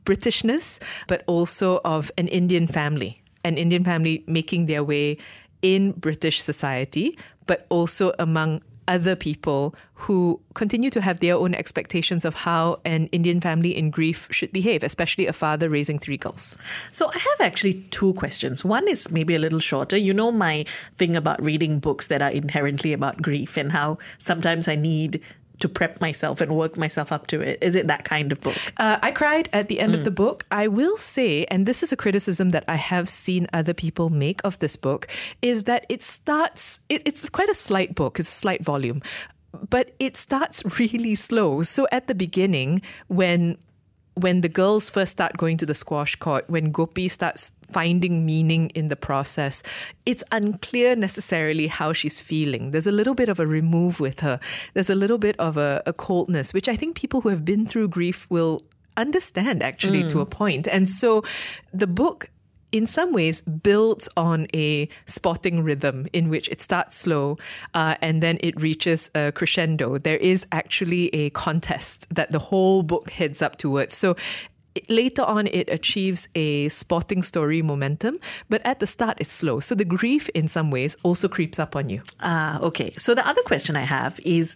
Britishness, 0.04 0.80
but 1.06 1.22
also 1.26 1.80
of 1.84 2.10
an 2.18 2.28
Indian 2.28 2.66
family, 2.66 3.22
an 3.44 3.56
Indian 3.56 3.84
family 3.84 4.24
making 4.26 4.66
their 4.66 4.82
way 4.84 5.18
in 5.62 5.92
British 5.92 6.42
society, 6.42 7.16
but 7.46 7.66
also 7.70 8.12
among 8.18 8.60
other 8.88 9.16
people 9.16 9.74
who 9.94 10.40
continue 10.54 10.90
to 10.90 11.00
have 11.00 11.20
their 11.20 11.34
own 11.34 11.54
expectations 11.54 12.24
of 12.24 12.34
how 12.34 12.80
an 12.84 13.06
Indian 13.08 13.40
family 13.40 13.76
in 13.76 13.90
grief 13.90 14.28
should 14.30 14.52
behave, 14.52 14.82
especially 14.82 15.26
a 15.26 15.32
father 15.32 15.68
raising 15.68 15.98
three 15.98 16.16
girls. 16.16 16.58
So 16.90 17.08
I 17.08 17.18
have 17.18 17.40
actually 17.40 17.74
two 17.90 18.14
questions. 18.14 18.64
One 18.64 18.86
is 18.88 19.10
maybe 19.10 19.34
a 19.34 19.38
little 19.38 19.60
shorter. 19.60 19.96
You 19.96 20.12
know 20.14 20.30
my 20.30 20.64
thing 20.96 21.16
about 21.16 21.42
reading 21.42 21.78
books 21.78 22.08
that 22.08 22.22
are 22.22 22.30
inherently 22.30 22.92
about 22.92 23.22
grief 23.22 23.56
and 23.56 23.72
how 23.72 23.98
sometimes 24.18 24.68
I 24.68 24.76
need 24.76 25.22
to 25.60 25.68
prep 25.68 26.00
myself 26.00 26.40
and 26.40 26.54
work 26.56 26.76
myself 26.76 27.12
up 27.12 27.26
to 27.28 27.40
it. 27.40 27.58
Is 27.60 27.74
it 27.74 27.86
that 27.86 28.04
kind 28.04 28.32
of 28.32 28.40
book? 28.40 28.56
Uh, 28.76 28.98
I 29.02 29.10
cried 29.10 29.48
at 29.52 29.68
the 29.68 29.80
end 29.80 29.94
of 29.94 30.04
the 30.04 30.10
book. 30.10 30.44
I 30.50 30.68
will 30.68 30.96
say, 30.96 31.44
and 31.46 31.66
this 31.66 31.82
is 31.82 31.92
a 31.92 31.96
criticism 31.96 32.50
that 32.50 32.64
I 32.68 32.76
have 32.76 33.08
seen 33.08 33.46
other 33.52 33.74
people 33.74 34.08
make 34.08 34.40
of 34.44 34.58
this 34.58 34.76
book, 34.76 35.08
is 35.42 35.64
that 35.64 35.86
it 35.88 36.02
starts, 36.02 36.80
it, 36.88 37.02
it's 37.04 37.28
quite 37.30 37.48
a 37.48 37.54
slight 37.54 37.94
book, 37.94 38.20
it's 38.20 38.28
a 38.28 38.32
slight 38.32 38.64
volume, 38.64 39.02
but 39.70 39.94
it 39.98 40.16
starts 40.16 40.62
really 40.78 41.14
slow. 41.14 41.62
So 41.62 41.86
at 41.90 42.06
the 42.06 42.14
beginning, 42.14 42.82
when 43.08 43.58
when 44.16 44.40
the 44.40 44.48
girls 44.48 44.88
first 44.88 45.12
start 45.12 45.36
going 45.36 45.58
to 45.58 45.66
the 45.66 45.74
squash 45.74 46.16
court, 46.16 46.48
when 46.48 46.72
Gopi 46.72 47.06
starts 47.06 47.52
finding 47.70 48.24
meaning 48.24 48.70
in 48.70 48.88
the 48.88 48.96
process, 48.96 49.62
it's 50.06 50.24
unclear 50.32 50.96
necessarily 50.96 51.66
how 51.66 51.92
she's 51.92 52.18
feeling. 52.18 52.70
There's 52.70 52.86
a 52.86 52.92
little 52.92 53.14
bit 53.14 53.28
of 53.28 53.38
a 53.38 53.46
remove 53.46 54.00
with 54.00 54.20
her. 54.20 54.40
There's 54.72 54.88
a 54.88 54.94
little 54.94 55.18
bit 55.18 55.38
of 55.38 55.58
a, 55.58 55.82
a 55.84 55.92
coldness, 55.92 56.54
which 56.54 56.66
I 56.66 56.76
think 56.76 56.96
people 56.96 57.20
who 57.20 57.28
have 57.28 57.44
been 57.44 57.66
through 57.66 57.88
grief 57.88 58.26
will 58.30 58.62
understand 58.96 59.62
actually 59.62 60.04
mm. 60.04 60.08
to 60.08 60.20
a 60.20 60.26
point. 60.26 60.66
And 60.66 60.88
so 60.88 61.22
the 61.74 61.86
book 61.86 62.30
in 62.72 62.86
some 62.86 63.12
ways 63.12 63.40
builds 63.40 64.08
on 64.16 64.46
a 64.54 64.88
spotting 65.06 65.62
rhythm 65.62 66.06
in 66.12 66.28
which 66.28 66.48
it 66.48 66.60
starts 66.60 66.96
slow 66.96 67.38
uh, 67.74 67.94
and 68.00 68.22
then 68.22 68.38
it 68.40 68.60
reaches 68.60 69.10
a 69.14 69.32
crescendo. 69.32 69.98
There 69.98 70.16
is 70.18 70.46
actually 70.52 71.08
a 71.14 71.30
contest 71.30 72.06
that 72.14 72.32
the 72.32 72.38
whole 72.38 72.82
book 72.82 73.10
heads 73.10 73.42
up 73.42 73.56
towards. 73.56 73.94
So 73.94 74.16
later 74.88 75.22
on 75.22 75.46
it 75.46 75.68
achieves 75.70 76.28
a 76.34 76.68
spotting 76.68 77.22
story 77.22 77.62
momentum 77.62 78.18
but 78.48 78.60
at 78.64 78.78
the 78.78 78.86
start 78.86 79.16
it's 79.20 79.32
slow 79.32 79.58
so 79.58 79.74
the 79.74 79.86
grief 79.86 80.28
in 80.30 80.46
some 80.46 80.70
ways 80.70 80.96
also 81.02 81.28
creeps 81.28 81.58
up 81.58 81.74
on 81.74 81.88
you 81.88 82.02
ah 82.20 82.60
okay 82.60 82.92
so 82.98 83.14
the 83.14 83.26
other 83.26 83.42
question 83.42 83.74
i 83.74 83.80
have 83.80 84.20
is 84.22 84.54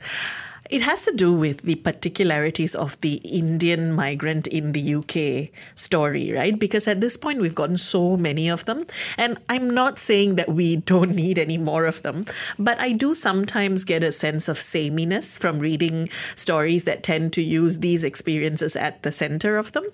it 0.71 0.83
has 0.83 1.05
to 1.05 1.13
do 1.13 1.33
with 1.33 1.63
the 1.63 1.75
particularities 1.77 2.75
of 2.75 3.01
the 3.01 3.15
Indian 3.17 3.93
migrant 3.93 4.47
in 4.47 4.73
the 4.73 4.95
UK 4.95 5.51
story, 5.75 6.33
right? 6.33 6.59
Because 6.59 6.87
at 6.87 7.01
this 7.01 7.17
point, 7.17 7.41
we've 7.41 7.55
gotten 7.55 7.77
so 7.77 8.17
many 8.17 8.49
of 8.49 8.65
them. 8.65 8.87
And 9.19 9.39
I'm 9.49 9.69
not 9.69 9.99
saying 9.99 10.37
that 10.37 10.49
we 10.49 10.77
don't 10.91 11.15
need 11.15 11.39
any 11.39 11.59
more 11.59 11.87
of 11.87 12.03
them, 12.03 12.27
but 12.59 12.79
I 12.79 12.93
do 12.93 13.15
sometimes 13.15 13.85
get 13.85 14.05
a 14.05 14.13
sense 14.13 14.49
of 14.49 14.59
sameness 14.59 15.37
from 15.37 15.59
reading 15.59 16.09
stories 16.37 16.85
that 16.85 17.03
tend 17.03 17.33
to 17.35 17.43
use 17.43 17.79
these 17.79 18.05
experiences 18.05 18.77
at 18.77 19.03
the 19.03 19.13
center 19.13 19.57
of 19.57 19.73
them. 19.73 19.85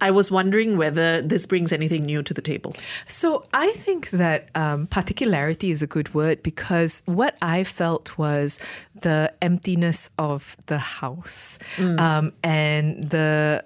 I 0.00 0.10
was 0.10 0.30
wondering 0.30 0.76
whether 0.76 1.22
this 1.22 1.46
brings 1.46 1.72
anything 1.72 2.04
new 2.04 2.22
to 2.22 2.34
the 2.34 2.42
table. 2.42 2.74
So 3.06 3.46
I 3.52 3.72
think 3.72 4.10
that 4.10 4.48
um, 4.54 4.86
particularity 4.86 5.70
is 5.70 5.82
a 5.82 5.86
good 5.86 6.14
word 6.14 6.42
because 6.42 7.02
what 7.06 7.36
I 7.42 7.64
felt 7.64 8.16
was 8.18 8.60
the 9.02 9.32
emptiness 9.42 10.10
of 10.18 10.56
the 10.66 10.78
house 10.78 11.58
mm. 11.76 11.98
um, 11.98 12.32
and 12.42 13.10
the 13.10 13.64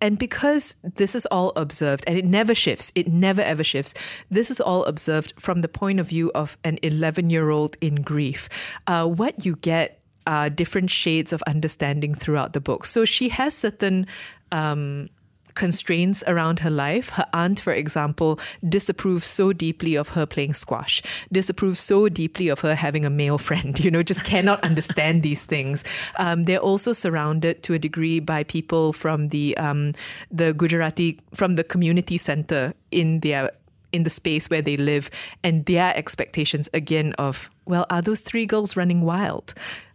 and 0.00 0.18
because 0.18 0.76
this 0.82 1.14
is 1.14 1.26
all 1.26 1.52
observed 1.56 2.04
and 2.06 2.16
it 2.16 2.24
never 2.24 2.54
shifts, 2.54 2.92
it 2.94 3.08
never 3.08 3.42
ever 3.42 3.64
shifts, 3.64 3.94
this 4.30 4.50
is 4.50 4.60
all 4.60 4.84
observed 4.84 5.32
from 5.38 5.60
the 5.60 5.68
point 5.68 5.98
of 5.98 6.08
view 6.08 6.30
of 6.34 6.56
an 6.64 6.78
11 6.82 7.30
year 7.30 7.50
old 7.50 7.76
in 7.80 7.96
grief. 7.96 8.48
Uh, 8.86 9.06
what 9.06 9.44
you 9.44 9.56
get 9.56 10.00
are 10.26 10.50
different 10.50 10.90
shades 10.90 11.32
of 11.32 11.42
understanding 11.46 12.14
throughout 12.14 12.52
the 12.52 12.60
book. 12.60 12.84
So 12.84 13.04
she 13.04 13.28
has 13.30 13.54
certain. 13.54 14.06
Um, 14.52 15.10
constraints 15.58 16.22
around 16.28 16.60
her 16.60 16.70
life. 16.70 17.10
Her 17.10 17.26
aunt, 17.34 17.58
for 17.58 17.72
example, 17.72 18.38
disapproves 18.66 19.26
so 19.26 19.52
deeply 19.52 19.96
of 19.96 20.10
her 20.10 20.24
playing 20.24 20.54
squash, 20.54 21.02
disapproves 21.32 21.80
so 21.80 22.08
deeply 22.08 22.48
of 22.48 22.60
her 22.60 22.76
having 22.76 23.04
a 23.04 23.10
male 23.10 23.38
friend, 23.48 23.78
you 23.84 23.90
know, 23.90 24.02
just 24.02 24.24
cannot 24.24 24.62
understand 24.62 25.22
these 25.22 25.44
things. 25.44 25.82
Um, 26.16 26.44
they're 26.44 26.60
also 26.60 26.92
surrounded 26.92 27.62
to 27.64 27.74
a 27.74 27.78
degree 27.78 28.20
by 28.20 28.44
people 28.44 28.92
from 28.92 29.28
the 29.28 29.56
um, 29.58 29.92
the 30.30 30.54
Gujarati, 30.54 31.18
from 31.34 31.56
the 31.56 31.64
community 31.64 32.18
center 32.18 32.72
in 32.92 33.20
their 33.20 33.50
in 33.90 34.04
the 34.04 34.10
space 34.10 34.50
where 34.50 34.62
they 34.62 34.76
live 34.76 35.10
and 35.42 35.64
their 35.64 35.96
expectations 35.96 36.68
again 36.74 37.14
of 37.14 37.50
well 37.64 37.86
are 37.88 38.02
those 38.02 38.20
three 38.20 38.44
girls 38.44 38.76
running 38.76 39.00
wild 39.00 39.54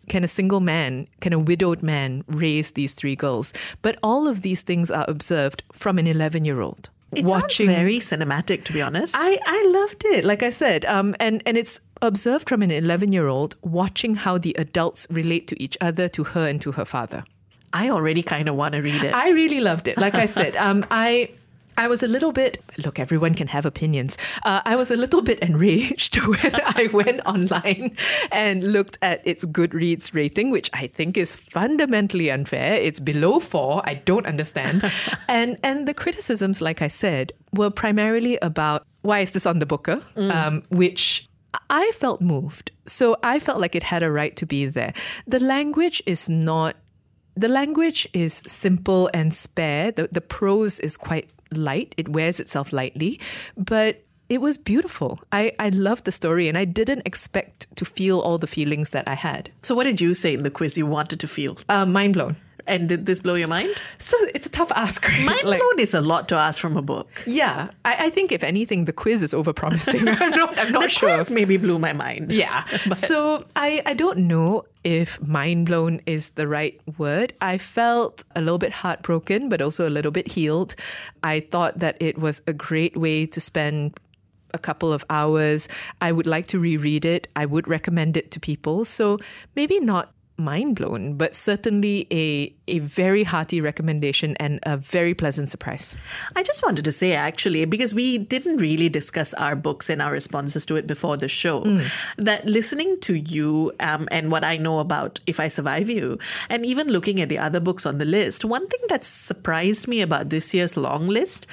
can 0.10 0.24
a 0.24 0.28
single 0.28 0.60
man, 0.60 1.08
can 1.22 1.34
a 1.34 1.40
widowed 1.40 1.82
man 1.82 2.24
raise 2.28 2.72
these 2.72 2.94
three 2.94 3.16
girls? 3.16 3.54
But 3.82 3.98
all 4.04 4.28
of 4.28 4.42
these 4.42 4.62
things 4.62 4.92
are 4.92 5.06
observed 5.08 5.64
from 5.72 5.98
an 5.98 6.08
11 6.08 6.46
year 6.46 6.62
old. 6.62 6.90
It 7.16 7.26
watching, 7.26 7.68
very 7.68 8.00
cinematic, 8.00 8.64
to 8.66 8.74
be 8.74 8.82
honest. 8.82 9.16
I, 9.18 9.40
I 9.46 9.66
loved 9.68 10.04
it, 10.06 10.26
like 10.26 10.42
I 10.42 10.50
said. 10.50 10.84
Um, 10.86 11.16
and, 11.20 11.44
and 11.46 11.58
it's 11.58 11.80
observed 12.02 12.50
from 12.50 12.64
an 12.64 12.72
11 12.72 13.12
year 13.12 13.28
old 13.28 13.56
watching 13.62 14.16
how 14.16 14.38
the 14.38 14.56
adults 14.58 15.06
relate 15.10 15.48
to 15.50 15.62
each 15.62 15.78
other, 15.80 16.08
to 16.10 16.24
her, 16.24 16.48
and 16.48 16.60
to 16.62 16.72
her 16.72 16.86
father. 16.86 17.24
I 17.72 17.90
already 17.90 18.24
kind 18.24 18.48
of 18.50 18.56
want 18.56 18.74
to 18.74 18.82
read 18.82 19.04
it. 19.04 19.16
I 19.16 19.30
really 19.30 19.60
loved 19.60 19.88
it. 19.88 19.98
Like 19.98 20.16
I 20.16 20.28
said, 20.28 20.56
um, 20.58 20.86
I 20.92 21.32
I 21.78 21.88
was 21.88 22.04
a 22.04 22.08
little 22.08 22.32
bit, 22.32 22.64
look, 22.78 23.00
everyone 23.00 23.34
can 23.34 23.48
have 23.48 23.66
opinions. 23.66 24.18
Uh, 24.44 24.62
I 24.66 24.76
was 24.76 24.92
a 24.92 24.96
little 24.96 25.22
bit 25.22 25.40
enraged 25.40 26.16
when 26.28 26.52
I 26.54 26.90
went 26.94 27.22
online 27.26 27.96
and 28.32 28.72
looked 28.72 28.98
at 29.02 29.26
its 29.26 29.46
Goodreads 29.46 30.14
rating, 30.14 30.52
which 30.52 30.70
I 30.74 30.88
think 30.88 31.18
is 31.18 31.36
fundamentally 31.36 32.30
unfair. 32.30 32.74
It's 32.74 33.00
below 33.00 33.40
four. 33.40 33.82
I 33.86 33.96
don't 33.96 34.26
understand. 34.26 34.84
and, 35.28 35.58
and 35.64 35.88
the 35.88 35.94
criticisms, 35.94 36.62
like 36.62 36.82
I 36.82 36.88
said, 36.88 37.34
were 37.54 37.70
primarily 37.70 38.38
about 38.42 38.86
why 39.02 39.20
is 39.20 39.32
this 39.32 39.46
on 39.46 39.60
the 39.60 39.66
Booker, 39.66 39.98
mm. 40.16 40.34
um, 40.34 40.64
which 40.70 41.28
I 41.70 41.92
felt 41.96 42.22
moved. 42.22 42.72
So 42.86 43.18
I 43.24 43.40
felt 43.40 43.60
like 43.60 43.76
it 43.76 43.84
had 43.84 44.04
a 44.04 44.12
right 44.12 44.36
to 44.38 44.46
be 44.46 44.66
there. 44.66 44.94
The 45.28 45.40
language 45.40 46.02
is 46.06 46.30
not 46.30 46.76
the 47.36 47.48
language 47.48 48.08
is 48.14 48.44
simple 48.46 49.10
and 49.14 49.34
spare. 49.34 49.92
The, 49.92 50.08
the 50.12 50.22
prose 50.22 50.80
is 50.80 50.98
quite 50.98 51.33
light, 51.58 51.94
it 51.98 52.08
wears 52.08 52.40
itself 52.40 52.74
lightly, 52.74 53.20
but 53.58 54.04
it 54.30 54.42
was 54.42 54.58
beautiful. 54.58 55.20
I, 55.32 55.54
I 55.60 55.70
loved 55.70 56.06
the 56.06 56.12
story 56.12 56.48
and 56.48 56.58
I 56.58 56.66
didn't 56.66 57.04
expect 57.06 57.68
to 57.76 57.86
feel 57.86 58.20
all 58.20 58.38
the 58.38 58.48
feelings 58.48 58.92
that 58.92 59.08
I 59.08 59.14
had. 59.14 59.52
So, 59.62 59.76
what 59.76 59.84
did 59.84 60.02
you 60.02 60.14
say 60.14 60.34
in 60.34 60.44
the 60.44 60.50
quiz 60.50 60.78
you 60.78 60.86
wanted 60.86 61.20
to 61.20 61.28
feel? 61.28 61.58
Uh, 61.70 61.86
mind 61.86 62.14
blown. 62.14 62.36
And 62.66 62.88
did 62.88 63.06
this 63.06 63.20
blow 63.20 63.36
your 63.36 63.48
mind? 63.48 63.70
So 63.98 64.18
it's 64.34 64.46
a 64.46 64.50
tough 64.50 64.72
ask. 64.76 65.08
Right? 65.08 65.26
Mind 65.26 65.44
like, 65.44 65.60
blown 65.60 65.80
is 65.80 65.94
a 65.94 66.02
lot 66.02 66.30
to 66.30 66.36
ask 66.36 66.62
from 66.62 66.78
a 66.78 66.82
book. 66.82 67.10
Yeah, 67.26 67.70
I, 67.84 68.06
I 68.06 68.10
think 68.10 68.32
if 68.32 68.44
anything, 68.44 68.86
the 68.86 68.94
quiz 68.94 69.22
is 69.22 69.34
overpromising. 69.34 70.08
I'm 70.22 70.30
not, 70.32 70.58
I'm 70.58 70.72
not 70.72 70.84
the 70.84 70.90
sure. 70.90 71.16
quiz 71.16 71.30
maybe 71.32 71.58
blew 71.58 71.80
my 71.80 71.94
mind. 71.94 72.32
Yeah. 72.32 72.64
so 72.94 73.46
I, 73.56 73.82
I 73.86 73.94
don't 73.94 74.20
know 74.20 74.66
if 74.84 75.22
mind 75.22 75.66
blown 75.66 76.02
is 76.06 76.32
the 76.32 76.48
right 76.48 76.80
word. 76.98 77.34
I 77.42 77.58
felt 77.58 78.24
a 78.36 78.42
little 78.42 78.58
bit 78.58 78.72
heartbroken, 78.72 79.50
but 79.50 79.62
also 79.62 79.88
a 79.88 79.92
little 79.92 80.12
bit 80.12 80.32
healed. 80.32 80.76
I 81.24 81.42
thought 81.42 81.80
that 81.80 81.98
it 82.00 82.18
was 82.18 82.42
a 82.48 82.54
great 82.54 82.98
way 82.98 83.26
to 83.26 83.40
spend 83.40 84.00
a 84.54 84.60
couple 84.60 84.94
of 84.94 85.04
hours. 85.10 85.68
I 86.02 86.12
would 86.12 86.28
like 86.28 86.48
to 86.48 86.60
reread 86.60 87.06
it. 87.06 87.28
I 87.36 87.46
would 87.46 87.68
recommend 87.68 88.16
it 88.18 88.32
to 88.32 88.40
people. 88.40 88.86
So 88.86 89.20
maybe 89.56 89.80
not 89.80 90.14
mind 90.44 90.76
blown, 90.76 91.16
but 91.16 91.36
certainly 91.36 92.08
a, 92.12 92.54
a 92.68 92.80
very 92.80 93.24
hearty 93.24 93.62
recommendation 93.62 94.36
and 94.38 94.60
a 94.64 94.78
very 94.78 95.14
pleasant 95.14 95.50
surprise. 95.50 95.96
I 96.36 96.44
just 96.44 96.64
wanted 96.64 96.86
to 96.86 96.92
say, 96.92 97.14
actually, 97.14 97.66
because 97.66 97.94
we 97.94 98.18
didn't 98.18 98.58
really 98.58 98.90
discuss 98.90 99.34
our 99.36 99.56
books 99.56 99.90
and 99.90 100.02
our 100.02 100.12
responses 100.12 100.66
to 100.68 100.76
it 100.76 100.88
before 100.88 101.18
the 101.18 101.28
show, 101.28 101.62
mm. 101.62 101.86
that 102.18 102.46
listening 102.46 102.98
to 103.02 103.16
you 103.16 103.72
um, 103.80 104.08
and 104.12 104.32
what 104.32 104.44
I 104.44 104.58
know 104.58 104.80
about 104.80 105.20
If 105.28 105.40
I 105.40 105.48
Survive 105.48 105.90
You, 105.90 106.20
and 106.50 106.66
even 106.66 106.90
looking 106.90 107.22
at 107.22 107.30
the 107.30 107.38
other 107.38 107.60
books 107.60 107.86
on 107.86 107.98
the 107.98 108.06
list, 108.06 108.46
one 108.46 108.68
thing 108.68 108.82
that 108.90 109.04
surprised 109.04 109.88
me 109.88 110.02
about 110.02 110.30
this 110.30 110.54
year's 110.54 110.78
long 110.78 111.08
list 111.08 111.48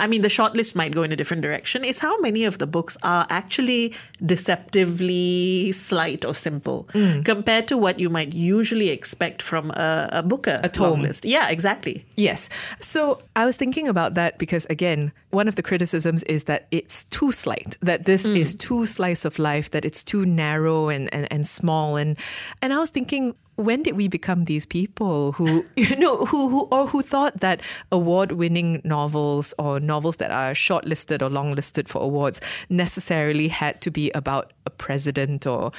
I 0.00 0.06
mean, 0.06 0.22
the 0.22 0.28
short 0.28 0.54
list 0.54 0.74
might 0.74 0.92
go 0.92 1.02
in 1.02 1.12
a 1.12 1.16
different 1.16 1.42
direction, 1.42 1.84
is 1.84 1.98
how 1.98 2.18
many 2.20 2.44
of 2.44 2.58
the 2.58 2.66
books 2.66 2.96
are 3.02 3.26
actually 3.30 3.94
deceptively 4.24 5.72
slight 5.72 6.24
or 6.24 6.34
simple 6.34 6.88
mm. 6.92 7.24
compared 7.24 7.68
to 7.68 7.76
what 7.76 8.00
you 8.00 8.10
might 8.10 8.32
usually 8.32 8.88
expect 8.88 9.42
from 9.42 9.70
a, 9.72 10.08
a 10.10 10.22
Booker 10.22 10.60
a 10.62 10.68
tome 10.68 11.02
list. 11.02 11.24
Yeah, 11.24 11.48
exactly. 11.50 12.04
Yes. 12.16 12.48
So 12.80 13.20
I 13.36 13.44
was 13.44 13.56
thinking 13.56 13.88
about 13.88 14.14
that 14.14 14.38
because, 14.38 14.66
again, 14.70 15.12
one 15.30 15.48
of 15.48 15.56
the 15.56 15.62
criticisms 15.62 16.22
is 16.24 16.44
that 16.44 16.66
it's 16.70 17.04
too 17.04 17.30
slight, 17.30 17.76
that 17.82 18.04
this 18.04 18.28
mm. 18.28 18.36
is 18.36 18.54
too 18.54 18.86
slice 18.86 19.24
of 19.24 19.38
life, 19.38 19.70
that 19.70 19.84
it's 19.84 20.02
too 20.02 20.24
narrow 20.26 20.88
and, 20.88 21.12
and, 21.14 21.26
and 21.30 21.46
small. 21.46 21.96
And, 21.96 22.16
and 22.62 22.72
I 22.72 22.78
was 22.78 22.90
thinking, 22.90 23.34
when 23.60 23.82
did 23.82 23.96
we 23.96 24.08
become 24.08 24.44
these 24.44 24.66
people 24.66 25.32
who 25.32 25.64
you 25.76 25.94
know 25.96 26.24
who 26.24 26.48
who 26.48 26.60
or 26.70 26.86
who 26.86 27.02
thought 27.02 27.40
that 27.40 27.60
award-winning 27.92 28.80
novels 28.84 29.54
or 29.58 29.78
novels 29.78 30.16
that 30.16 30.30
are 30.30 30.52
shortlisted 30.52 31.22
or 31.22 31.28
long-listed 31.28 31.88
for 31.88 32.02
awards 32.02 32.40
necessarily 32.68 33.48
had 33.48 33.80
to 33.80 33.90
be 33.90 34.10
about 34.12 34.52
a 34.66 34.70
president 34.70 35.46
or 35.46 35.72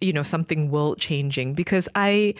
you 0.00 0.12
know 0.12 0.22
something 0.22 0.70
world-changing 0.70 1.54
because 1.54 1.88
I 1.94 2.34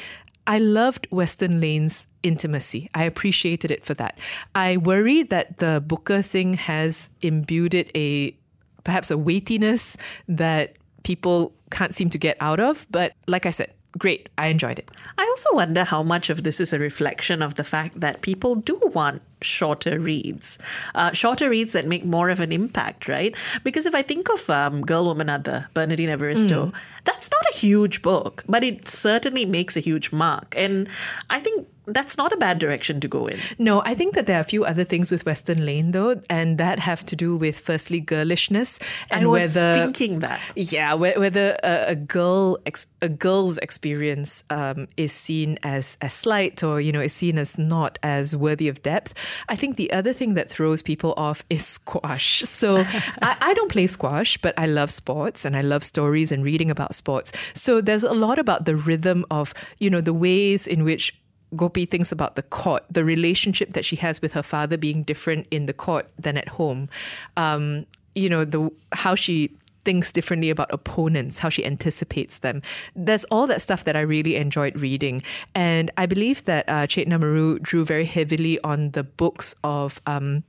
I 0.46 0.58
loved 0.58 1.06
Western 1.10 1.60
Lane's 1.60 2.06
intimacy. 2.22 2.88
I 2.94 3.04
appreciated 3.04 3.70
it 3.70 3.84
for 3.84 3.92
that. 3.94 4.18
I 4.54 4.78
worry 4.78 5.22
that 5.24 5.58
the 5.58 5.82
Booker 5.86 6.22
thing 6.22 6.54
has 6.54 7.10
imbued 7.20 7.74
it 7.74 7.90
a 7.94 8.34
perhaps 8.82 9.10
a 9.10 9.18
weightiness 9.18 9.98
that 10.26 10.76
people 11.02 11.52
can't 11.70 11.94
seem 11.94 12.08
to 12.10 12.18
get 12.18 12.38
out 12.40 12.60
of. 12.60 12.86
But 12.90 13.12
like 13.26 13.44
I 13.44 13.50
said, 13.50 13.74
great. 13.96 14.28
I 14.36 14.48
enjoyed 14.48 14.78
it. 14.78 14.90
I 15.16 15.22
also 15.22 15.54
wonder 15.54 15.84
how 15.84 16.02
much 16.02 16.30
of 16.30 16.42
this 16.42 16.60
is 16.60 16.72
a 16.72 16.78
reflection 16.78 17.42
of 17.42 17.54
the 17.54 17.64
fact 17.64 18.00
that 18.00 18.20
people 18.20 18.56
do 18.56 18.78
want 18.94 19.22
shorter 19.40 19.98
reads, 19.98 20.58
uh, 20.94 21.12
shorter 21.12 21.48
reads 21.48 21.72
that 21.72 21.86
make 21.86 22.04
more 22.04 22.28
of 22.28 22.40
an 22.40 22.52
impact, 22.52 23.08
right? 23.08 23.34
Because 23.64 23.86
if 23.86 23.94
I 23.94 24.02
think 24.02 24.28
of 24.28 24.50
um, 24.50 24.82
Girl, 24.82 25.06
Woman, 25.06 25.30
Other, 25.30 25.68
Bernardine 25.74 26.10
Evaristo, 26.10 26.66
mm. 26.66 26.74
that's 27.04 27.30
not 27.30 27.42
a 27.50 27.56
huge 27.56 28.02
book, 28.02 28.44
but 28.48 28.64
it 28.64 28.88
certainly 28.88 29.46
makes 29.46 29.76
a 29.76 29.80
huge 29.80 30.12
mark. 30.12 30.54
And 30.56 30.88
I 31.30 31.40
think 31.40 31.66
that's 31.92 32.16
not 32.16 32.32
a 32.32 32.36
bad 32.36 32.58
direction 32.58 33.00
to 33.00 33.08
go 33.08 33.26
in. 33.26 33.38
No, 33.58 33.82
I 33.84 33.94
think 33.94 34.14
that 34.14 34.26
there 34.26 34.36
are 34.36 34.40
a 34.40 34.44
few 34.44 34.64
other 34.64 34.84
things 34.84 35.10
with 35.10 35.24
Western 35.26 35.64
Lane 35.64 35.92
though, 35.92 36.20
and 36.28 36.58
that 36.58 36.78
have 36.78 37.04
to 37.06 37.16
do 37.16 37.36
with 37.36 37.58
firstly 37.58 38.00
girlishness 38.00 38.78
and 39.10 39.30
whether 39.30 39.74
thinking 39.74 40.20
that. 40.20 40.40
yeah, 40.54 40.94
whe- 40.94 41.16
whether 41.18 41.56
a, 41.62 41.90
a 41.90 41.96
girl 41.96 42.58
ex, 42.66 42.86
a 43.02 43.08
girl's 43.08 43.58
experience 43.58 44.44
um, 44.50 44.88
is 44.96 45.12
seen 45.12 45.58
as 45.62 45.96
as 46.00 46.12
slight 46.12 46.62
or 46.62 46.80
you 46.80 46.92
know 46.92 47.00
is 47.00 47.12
seen 47.12 47.38
as 47.38 47.58
not 47.58 47.98
as 48.02 48.36
worthy 48.36 48.68
of 48.68 48.82
depth. 48.82 49.14
I 49.48 49.56
think 49.56 49.76
the 49.76 49.90
other 49.92 50.12
thing 50.12 50.34
that 50.34 50.50
throws 50.50 50.82
people 50.82 51.14
off 51.16 51.44
is 51.50 51.66
squash. 51.66 52.42
So 52.44 52.76
I, 53.22 53.36
I 53.40 53.54
don't 53.54 53.70
play 53.70 53.86
squash, 53.86 54.38
but 54.38 54.54
I 54.58 54.66
love 54.66 54.90
sports 54.90 55.44
and 55.44 55.56
I 55.56 55.62
love 55.62 55.84
stories 55.84 56.32
and 56.32 56.44
reading 56.44 56.70
about 56.70 56.94
sports. 56.94 57.32
So 57.54 57.80
there's 57.80 58.04
a 58.04 58.12
lot 58.12 58.38
about 58.38 58.64
the 58.64 58.76
rhythm 58.76 59.24
of 59.30 59.54
you 59.78 59.90
know 59.90 60.00
the 60.00 60.14
ways 60.14 60.66
in 60.66 60.84
which 60.84 61.14
Gopi 61.56 61.86
thinks 61.86 62.12
about 62.12 62.36
the 62.36 62.42
court, 62.42 62.84
the 62.90 63.04
relationship 63.04 63.72
that 63.72 63.84
she 63.84 63.96
has 63.96 64.20
with 64.20 64.32
her 64.32 64.42
father 64.42 64.76
being 64.76 65.02
different 65.02 65.46
in 65.50 65.66
the 65.66 65.72
court 65.72 66.08
than 66.18 66.36
at 66.36 66.48
home. 66.48 66.88
Um, 67.36 67.86
you 68.14 68.28
know, 68.28 68.44
the 68.44 68.70
how 68.92 69.14
she 69.14 69.50
thinks 69.84 70.12
differently 70.12 70.50
about 70.50 70.68
opponents, 70.72 71.38
how 71.38 71.48
she 71.48 71.64
anticipates 71.64 72.40
them. 72.40 72.60
There's 72.94 73.24
all 73.30 73.46
that 73.46 73.62
stuff 73.62 73.84
that 73.84 73.96
I 73.96 74.00
really 74.00 74.36
enjoyed 74.36 74.78
reading. 74.78 75.22
And 75.54 75.90
I 75.96 76.04
believe 76.04 76.44
that 76.44 76.68
uh, 76.68 76.86
Chetna 76.86 77.18
Maroo 77.18 77.62
drew 77.62 77.84
very 77.86 78.04
heavily 78.04 78.60
on 78.60 78.90
the 78.90 79.04
books 79.04 79.54
of. 79.64 80.00
Um, 80.06 80.44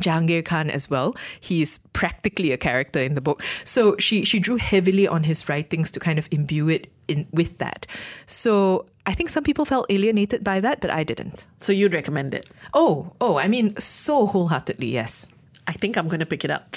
Jahangir 0.00 0.44
Khan 0.44 0.70
as 0.70 0.90
well. 0.90 1.16
He's 1.40 1.78
practically 1.92 2.52
a 2.52 2.56
character 2.56 3.00
in 3.00 3.14
the 3.14 3.20
book. 3.20 3.42
So 3.64 3.96
she 3.98 4.24
she 4.24 4.38
drew 4.38 4.56
heavily 4.56 5.06
on 5.08 5.24
his 5.24 5.48
writings 5.48 5.90
to 5.92 6.00
kind 6.00 6.18
of 6.18 6.28
imbue 6.30 6.68
it 6.68 6.90
in 7.08 7.26
with 7.32 7.58
that. 7.58 7.86
So 8.26 8.86
I 9.06 9.14
think 9.14 9.30
some 9.30 9.44
people 9.44 9.64
felt 9.64 9.86
alienated 9.90 10.44
by 10.44 10.60
that, 10.60 10.80
but 10.80 10.90
I 10.90 11.02
didn't. 11.02 11.46
So 11.60 11.72
you'd 11.72 11.94
recommend 11.94 12.34
it. 12.34 12.50
Oh, 12.74 13.12
oh, 13.20 13.38
I 13.38 13.48
mean, 13.48 13.74
so 13.78 14.26
wholeheartedly, 14.26 14.88
yes. 14.88 15.28
I 15.68 15.72
think 15.72 15.96
I'm 15.98 16.08
going 16.08 16.20
to 16.20 16.26
pick 16.26 16.44
it 16.44 16.50
up. 16.50 16.76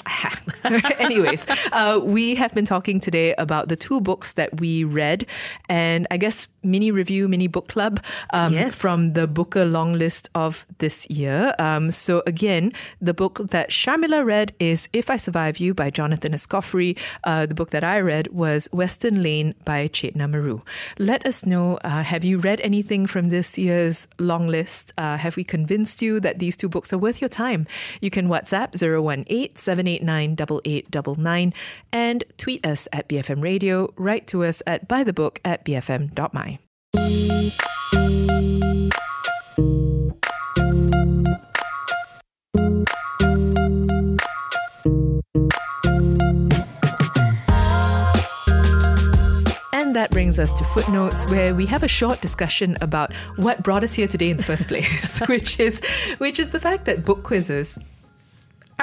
Anyways, 1.00 1.46
uh, 1.72 1.98
we 2.02 2.34
have 2.36 2.54
been 2.54 2.64
talking 2.66 3.00
today 3.00 3.34
about 3.38 3.68
the 3.68 3.76
two 3.76 4.00
books 4.00 4.34
that 4.34 4.60
we 4.60 4.84
read, 4.84 5.26
and 5.68 6.06
I 6.10 6.16
guess 6.18 6.46
mini 6.62 6.90
review, 6.90 7.26
mini 7.26 7.48
book 7.48 7.68
club 7.68 8.00
um, 8.32 8.52
Yes. 8.52 8.74
from 8.76 9.14
the 9.14 9.26
Booker 9.26 9.64
long 9.64 9.94
list 9.94 10.28
of 10.34 10.66
this 10.78 11.08
year. 11.10 11.54
Um, 11.58 11.90
so 11.90 12.22
again, 12.26 12.72
the 13.00 13.14
book 13.14 13.40
that 13.50 13.70
Sharmila 13.70 14.24
read 14.24 14.52
is 14.60 14.88
"If 14.92 15.10
I 15.10 15.16
Survive 15.16 15.58
You" 15.58 15.74
by 15.74 15.90
Jonathan 15.90 16.32
Escoffery. 16.32 16.98
Uh, 17.24 17.46
the 17.46 17.54
book 17.54 17.70
that 17.70 17.82
I 17.84 17.98
read 17.98 18.28
was 18.28 18.68
"Western 18.72 19.22
Lane" 19.22 19.54
by 19.64 19.88
Chetna 19.88 20.28
Maroo. 20.30 20.62
Let 20.98 21.26
us 21.26 21.46
know: 21.46 21.78
uh, 21.82 22.02
Have 22.02 22.24
you 22.24 22.38
read 22.38 22.60
anything 22.60 23.06
from 23.06 23.30
this 23.30 23.58
year's 23.58 24.06
long 24.18 24.48
list? 24.48 24.92
Uh, 24.98 25.16
have 25.16 25.36
we 25.36 25.44
convinced 25.44 26.02
you 26.02 26.20
that 26.20 26.38
these 26.38 26.56
two 26.56 26.68
books 26.68 26.92
are 26.92 26.98
worth 26.98 27.20
your 27.22 27.28
time? 27.30 27.66
You 28.00 28.10
can 28.10 28.28
WhatsApp 28.28 28.76
018 28.82 29.56
789 29.56 30.32
8899 30.64 31.54
and 31.92 32.24
tweet 32.36 32.66
us 32.66 32.88
at 32.92 33.08
BFM 33.08 33.42
Radio. 33.42 33.92
Write 33.96 34.26
to 34.28 34.44
us 34.44 34.62
at 34.66 34.88
buythebook 34.88 35.38
at 35.44 35.64
bfm.my. 35.64 36.58
And 49.74 49.96
that 49.96 50.10
brings 50.10 50.38
us 50.38 50.52
to 50.54 50.64
footnotes, 50.64 51.26
where 51.26 51.54
we 51.54 51.66
have 51.66 51.82
a 51.82 51.88
short 51.88 52.20
discussion 52.20 52.76
about 52.80 53.12
what 53.36 53.62
brought 53.62 53.84
us 53.84 53.92
here 53.92 54.08
today 54.08 54.30
in 54.30 54.38
the 54.38 54.42
first 54.42 54.68
place, 54.68 55.20
which 55.28 55.60
is 55.60 55.80
which 56.18 56.38
is 56.38 56.50
the 56.50 56.60
fact 56.60 56.86
that 56.86 57.04
book 57.04 57.22
quizzes 57.22 57.78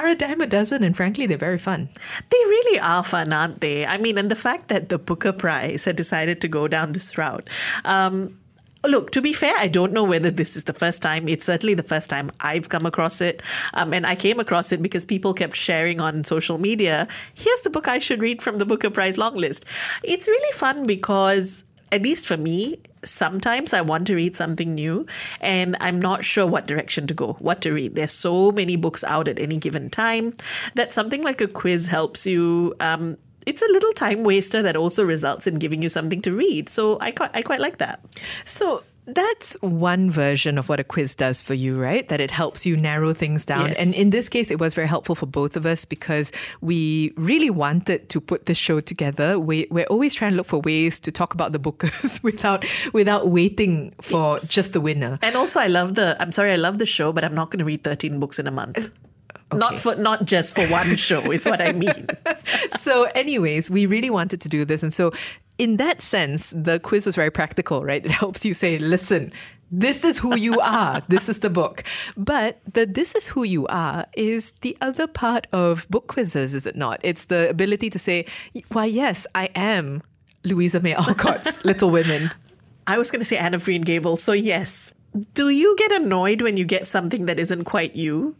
are 0.00 0.08
a 0.08 0.14
dime 0.14 0.40
a 0.40 0.46
dozen, 0.46 0.82
and 0.82 0.96
frankly, 0.96 1.26
they're 1.26 1.38
very 1.38 1.58
fun. 1.58 1.88
They 2.30 2.38
really 2.38 2.80
are 2.80 3.04
fun, 3.04 3.32
aren't 3.32 3.60
they? 3.60 3.86
I 3.86 3.98
mean, 3.98 4.18
and 4.18 4.30
the 4.30 4.36
fact 4.36 4.68
that 4.68 4.88
the 4.88 4.98
Booker 4.98 5.32
Prize 5.32 5.84
had 5.84 5.96
decided 5.96 6.40
to 6.40 6.48
go 6.48 6.68
down 6.68 6.92
this 6.92 7.16
route. 7.16 7.48
Um, 7.84 8.36
Look, 8.82 9.10
to 9.10 9.20
be 9.20 9.34
fair, 9.34 9.54
I 9.58 9.68
don't 9.68 9.92
know 9.92 10.04
whether 10.04 10.30
this 10.30 10.56
is 10.56 10.64
the 10.64 10.72
first 10.72 11.02
time. 11.02 11.28
It's 11.28 11.44
certainly 11.44 11.74
the 11.74 11.82
first 11.82 12.08
time 12.08 12.30
I've 12.40 12.70
come 12.70 12.86
across 12.86 13.20
it. 13.20 13.42
Um, 13.74 13.92
and 13.92 14.06
I 14.06 14.14
came 14.14 14.40
across 14.40 14.72
it 14.72 14.80
because 14.80 15.04
people 15.04 15.34
kept 15.34 15.54
sharing 15.54 16.00
on 16.00 16.24
social 16.24 16.56
media 16.56 17.06
here's 17.34 17.60
the 17.60 17.68
book 17.68 17.88
I 17.88 17.98
should 17.98 18.20
read 18.20 18.40
from 18.40 18.56
the 18.56 18.64
Booker 18.64 18.88
Prize 18.88 19.18
long 19.18 19.36
list. 19.36 19.66
It's 20.02 20.26
really 20.26 20.52
fun 20.52 20.86
because 20.86 21.62
at 21.92 22.02
least 22.02 22.26
for 22.26 22.38
me, 22.38 22.78
sometimes 23.04 23.72
I 23.72 23.80
want 23.80 24.06
to 24.08 24.14
read 24.14 24.36
something 24.36 24.74
new 24.74 25.06
and 25.40 25.76
I'm 25.80 26.00
not 26.00 26.24
sure 26.24 26.46
what 26.46 26.66
direction 26.66 27.06
to 27.06 27.14
go, 27.14 27.34
what 27.34 27.60
to 27.62 27.72
read. 27.72 27.94
There's 27.94 28.12
so 28.12 28.52
many 28.52 28.76
books 28.76 29.04
out 29.04 29.28
at 29.28 29.38
any 29.38 29.56
given 29.56 29.90
time 29.90 30.36
that 30.74 30.92
something 30.92 31.22
like 31.22 31.40
a 31.40 31.48
quiz 31.48 31.86
helps 31.86 32.26
you. 32.26 32.74
Um, 32.80 33.16
it's 33.46 33.62
a 33.62 33.72
little 33.72 33.92
time 33.94 34.22
waster 34.22 34.62
that 34.62 34.76
also 34.76 35.02
results 35.02 35.46
in 35.46 35.54
giving 35.54 35.82
you 35.82 35.88
something 35.88 36.20
to 36.22 36.32
read. 36.32 36.68
So 36.68 36.98
I 37.00 37.10
quite, 37.10 37.30
I 37.34 37.42
quite 37.42 37.60
like 37.60 37.78
that. 37.78 38.04
So 38.44 38.84
that's 39.14 39.56
one 39.60 40.10
version 40.10 40.58
of 40.58 40.68
what 40.68 40.80
a 40.80 40.84
quiz 40.84 41.14
does 41.14 41.40
for 41.40 41.54
you, 41.54 41.80
right? 41.80 42.08
That 42.08 42.20
it 42.20 42.30
helps 42.30 42.66
you 42.66 42.76
narrow 42.76 43.12
things 43.12 43.44
down. 43.44 43.68
Yes. 43.68 43.78
And 43.78 43.94
in 43.94 44.10
this 44.10 44.28
case, 44.28 44.50
it 44.50 44.58
was 44.58 44.74
very 44.74 44.88
helpful 44.88 45.14
for 45.14 45.26
both 45.26 45.56
of 45.56 45.66
us 45.66 45.84
because 45.84 46.32
we 46.60 47.12
really 47.16 47.50
wanted 47.50 48.08
to 48.08 48.20
put 48.20 48.46
this 48.46 48.58
show 48.58 48.80
together. 48.80 49.38
We, 49.38 49.66
we're 49.70 49.86
always 49.86 50.14
trying 50.14 50.32
to 50.32 50.36
look 50.36 50.46
for 50.46 50.60
ways 50.60 50.98
to 51.00 51.12
talk 51.12 51.34
about 51.34 51.52
the 51.52 51.60
bookers 51.60 52.22
without 52.22 52.64
without 52.92 53.28
waiting 53.28 53.92
for 54.00 54.38
just 54.38 54.72
the 54.72 54.80
winner. 54.80 55.18
And 55.22 55.36
also, 55.36 55.60
I 55.60 55.66
love 55.66 55.94
the. 55.94 56.16
I'm 56.20 56.32
sorry, 56.32 56.52
I 56.52 56.56
love 56.56 56.78
the 56.78 56.86
show, 56.86 57.12
but 57.12 57.24
I'm 57.24 57.34
not 57.34 57.50
going 57.50 57.58
to 57.60 57.64
read 57.64 57.84
13 57.84 58.20
books 58.20 58.38
in 58.38 58.46
a 58.46 58.50
month. 58.50 58.90
Not 59.52 59.78
for 59.80 59.96
not 59.96 60.26
just 60.26 60.54
for 60.54 60.66
one 60.68 60.96
show. 60.96 61.30
It's 61.30 61.46
what 61.46 61.60
I 61.60 61.72
mean. 61.72 62.06
so, 62.78 63.04
anyways, 63.14 63.70
we 63.70 63.86
really 63.86 64.10
wanted 64.10 64.40
to 64.42 64.48
do 64.48 64.64
this. 64.64 64.82
And 64.82 64.94
so, 64.94 65.12
in 65.60 65.76
that 65.76 66.00
sense, 66.00 66.54
the 66.56 66.80
quiz 66.80 67.04
was 67.04 67.16
very 67.16 67.30
practical, 67.30 67.82
right? 67.82 68.02
It 68.02 68.10
helps 68.10 68.46
you 68.46 68.54
say, 68.54 68.78
listen, 68.78 69.30
this 69.70 70.04
is 70.04 70.18
who 70.18 70.34
you 70.34 70.58
are. 70.60 71.02
this 71.08 71.28
is 71.28 71.40
the 71.40 71.50
book. 71.50 71.84
But 72.16 72.60
the 72.72 72.86
this 72.86 73.14
is 73.14 73.28
who 73.28 73.44
you 73.44 73.66
are 73.66 74.06
is 74.14 74.52
the 74.62 74.74
other 74.80 75.06
part 75.06 75.46
of 75.52 75.86
book 75.90 76.06
quizzes, 76.06 76.54
is 76.54 76.66
it 76.66 76.76
not? 76.76 76.98
It's 77.02 77.26
the 77.26 77.50
ability 77.50 77.90
to 77.90 77.98
say, 77.98 78.24
why, 78.72 78.86
yes, 78.86 79.26
I 79.34 79.50
am 79.54 80.02
Louisa 80.44 80.80
May 80.80 80.94
Alcott's 80.94 81.62
Little 81.70 81.90
Women. 81.90 82.30
I 82.86 82.96
was 82.96 83.10
going 83.10 83.20
to 83.20 83.26
say 83.26 83.36
Anne 83.36 83.52
of 83.52 83.62
Green 83.64 83.82
Gables. 83.82 84.22
So 84.22 84.32
yes. 84.32 84.94
Do 85.34 85.48
you 85.48 85.74
get 85.76 85.92
annoyed 85.92 86.42
when 86.42 86.56
you 86.56 86.64
get 86.64 86.86
something 86.86 87.26
that 87.26 87.38
isn't 87.38 87.64
quite 87.64 87.96
you? 87.96 88.36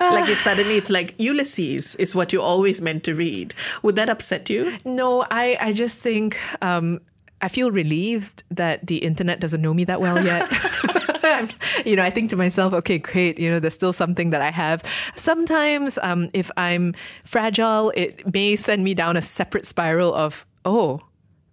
like 0.00 0.30
if 0.30 0.38
suddenly 0.38 0.76
it's 0.76 0.90
like 0.90 1.14
Ulysses 1.18 1.96
is 1.96 2.14
what 2.14 2.32
you 2.32 2.40
always 2.40 2.80
meant 2.80 3.02
to 3.04 3.14
read. 3.14 3.54
Would 3.82 3.96
that 3.96 4.08
upset 4.08 4.48
you? 4.48 4.78
No, 4.84 5.26
I, 5.30 5.56
I 5.60 5.72
just 5.72 5.98
think 5.98 6.38
um, 6.62 7.00
I 7.42 7.48
feel 7.48 7.70
relieved 7.70 8.44
that 8.50 8.86
the 8.86 8.98
internet 8.98 9.40
doesn't 9.40 9.60
know 9.60 9.74
me 9.74 9.84
that 9.84 10.00
well 10.00 10.24
yet. 10.24 10.48
you 11.84 11.96
know, 11.96 12.02
I 12.02 12.10
think 12.10 12.30
to 12.30 12.36
myself, 12.36 12.72
okay, 12.74 12.98
great. 12.98 13.38
You 13.38 13.50
know, 13.50 13.58
there's 13.58 13.74
still 13.74 13.92
something 13.92 14.30
that 14.30 14.42
I 14.42 14.50
have. 14.50 14.82
Sometimes, 15.14 15.98
um, 16.02 16.30
if 16.32 16.50
I'm 16.56 16.94
fragile, 17.24 17.92
it 17.94 18.32
may 18.32 18.56
send 18.56 18.84
me 18.84 18.94
down 18.94 19.16
a 19.16 19.22
separate 19.22 19.66
spiral 19.66 20.14
of, 20.14 20.46
oh, 20.64 21.00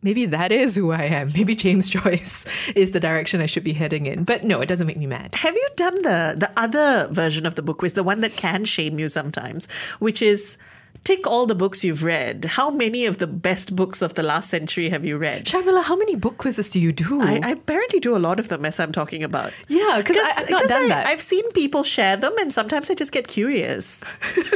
maybe 0.05 0.25
that 0.27 0.51
is 0.53 0.75
who 0.75 0.91
I 0.91 1.03
am. 1.03 1.31
Maybe 1.33 1.53
James 1.55 1.89
Joyce 1.97 2.45
is 2.75 2.91
the 2.91 2.99
direction 3.01 3.41
I 3.41 3.47
should 3.47 3.65
be 3.65 3.73
heading 3.73 4.05
in. 4.05 4.23
But 4.23 4.45
no, 4.45 4.61
it 4.61 4.67
doesn't 4.67 4.87
make 4.87 4.97
me 4.97 5.07
mad. 5.07 5.35
Have 5.35 5.55
you 5.55 5.67
done 5.75 5.95
the 6.03 6.35
the 6.37 6.51
other 6.55 7.07
version 7.11 7.45
of 7.45 7.55
the 7.55 7.61
book 7.61 7.79
quiz, 7.79 7.93
the 7.93 8.03
one 8.03 8.21
that 8.21 8.37
can 8.37 8.63
shame 8.63 8.97
you 8.99 9.09
sometimes, 9.09 9.67
which 9.99 10.21
is 10.21 10.57
tick 11.03 11.27
all 11.27 11.45
the 11.45 11.53
books 11.55 11.83
you've 11.83 12.03
read. 12.03 12.45
How 12.45 12.69
many 12.71 13.05
of 13.05 13.19
the 13.19 13.27
best 13.27 13.75
books 13.75 14.01
of 14.01 14.15
the 14.15 14.23
last 14.23 14.49
century 14.49 14.89
have 14.89 15.05
you 15.05 15.17
read? 15.17 15.45
Sharmila, 15.45 15.83
how 15.83 15.95
many 15.95 16.15
book 16.15 16.37
quizzes 16.39 16.69
do 16.69 16.79
you 16.79 16.91
do? 16.91 17.21
I, 17.21 17.39
I 17.43 17.49
apparently 17.51 17.99
do 17.99 18.15
a 18.15 18.21
lot 18.27 18.39
of 18.39 18.47
them 18.47 18.65
as 18.65 18.79
I'm 18.79 18.91
talking 18.91 19.23
about. 19.23 19.53
Yeah, 19.67 19.97
because 19.99 20.17
I've 20.17 20.49
not 20.49 20.67
done 20.67 20.85
I- 20.85 20.87
that. 20.87 21.05
I've 21.05 21.21
seen 21.21 21.49
people 21.51 21.83
share 21.83 22.17
them, 22.17 22.33
and 22.39 22.51
sometimes 22.51 22.89
I 22.89 22.95
just 22.95 23.11
get 23.11 23.27
curious. 23.27 24.01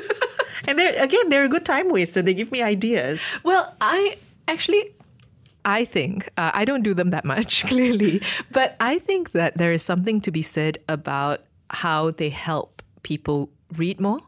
and 0.67 0.79
they're 0.79 0.95
again, 1.01 1.29
they're 1.29 1.43
a 1.45 1.49
good 1.49 1.65
time 1.65 1.89
waster. 1.89 2.21
They 2.23 2.33
give 2.33 2.51
me 2.51 2.61
ideas. 2.63 3.21
Well, 3.43 3.75
I 3.79 4.17
actually. 4.47 4.91
I 5.69 5.85
think 5.85 6.29
uh, 6.35 6.49
I 6.53 6.65
don't 6.65 6.81
do 6.81 6.95
them 6.95 7.11
that 7.11 7.25
much, 7.25 7.63
clearly, 7.71 8.21
but 8.51 8.75
I 8.79 8.97
think 8.97 9.33
that 9.33 9.57
there 9.57 9.71
is 9.71 9.83
something 9.83 10.19
to 10.21 10.31
be 10.31 10.41
said 10.41 10.79
about 10.89 11.41
how 11.69 12.09
they 12.09 12.29
help 12.29 12.81
people 13.03 13.51
read 13.77 14.01
more 14.01 14.19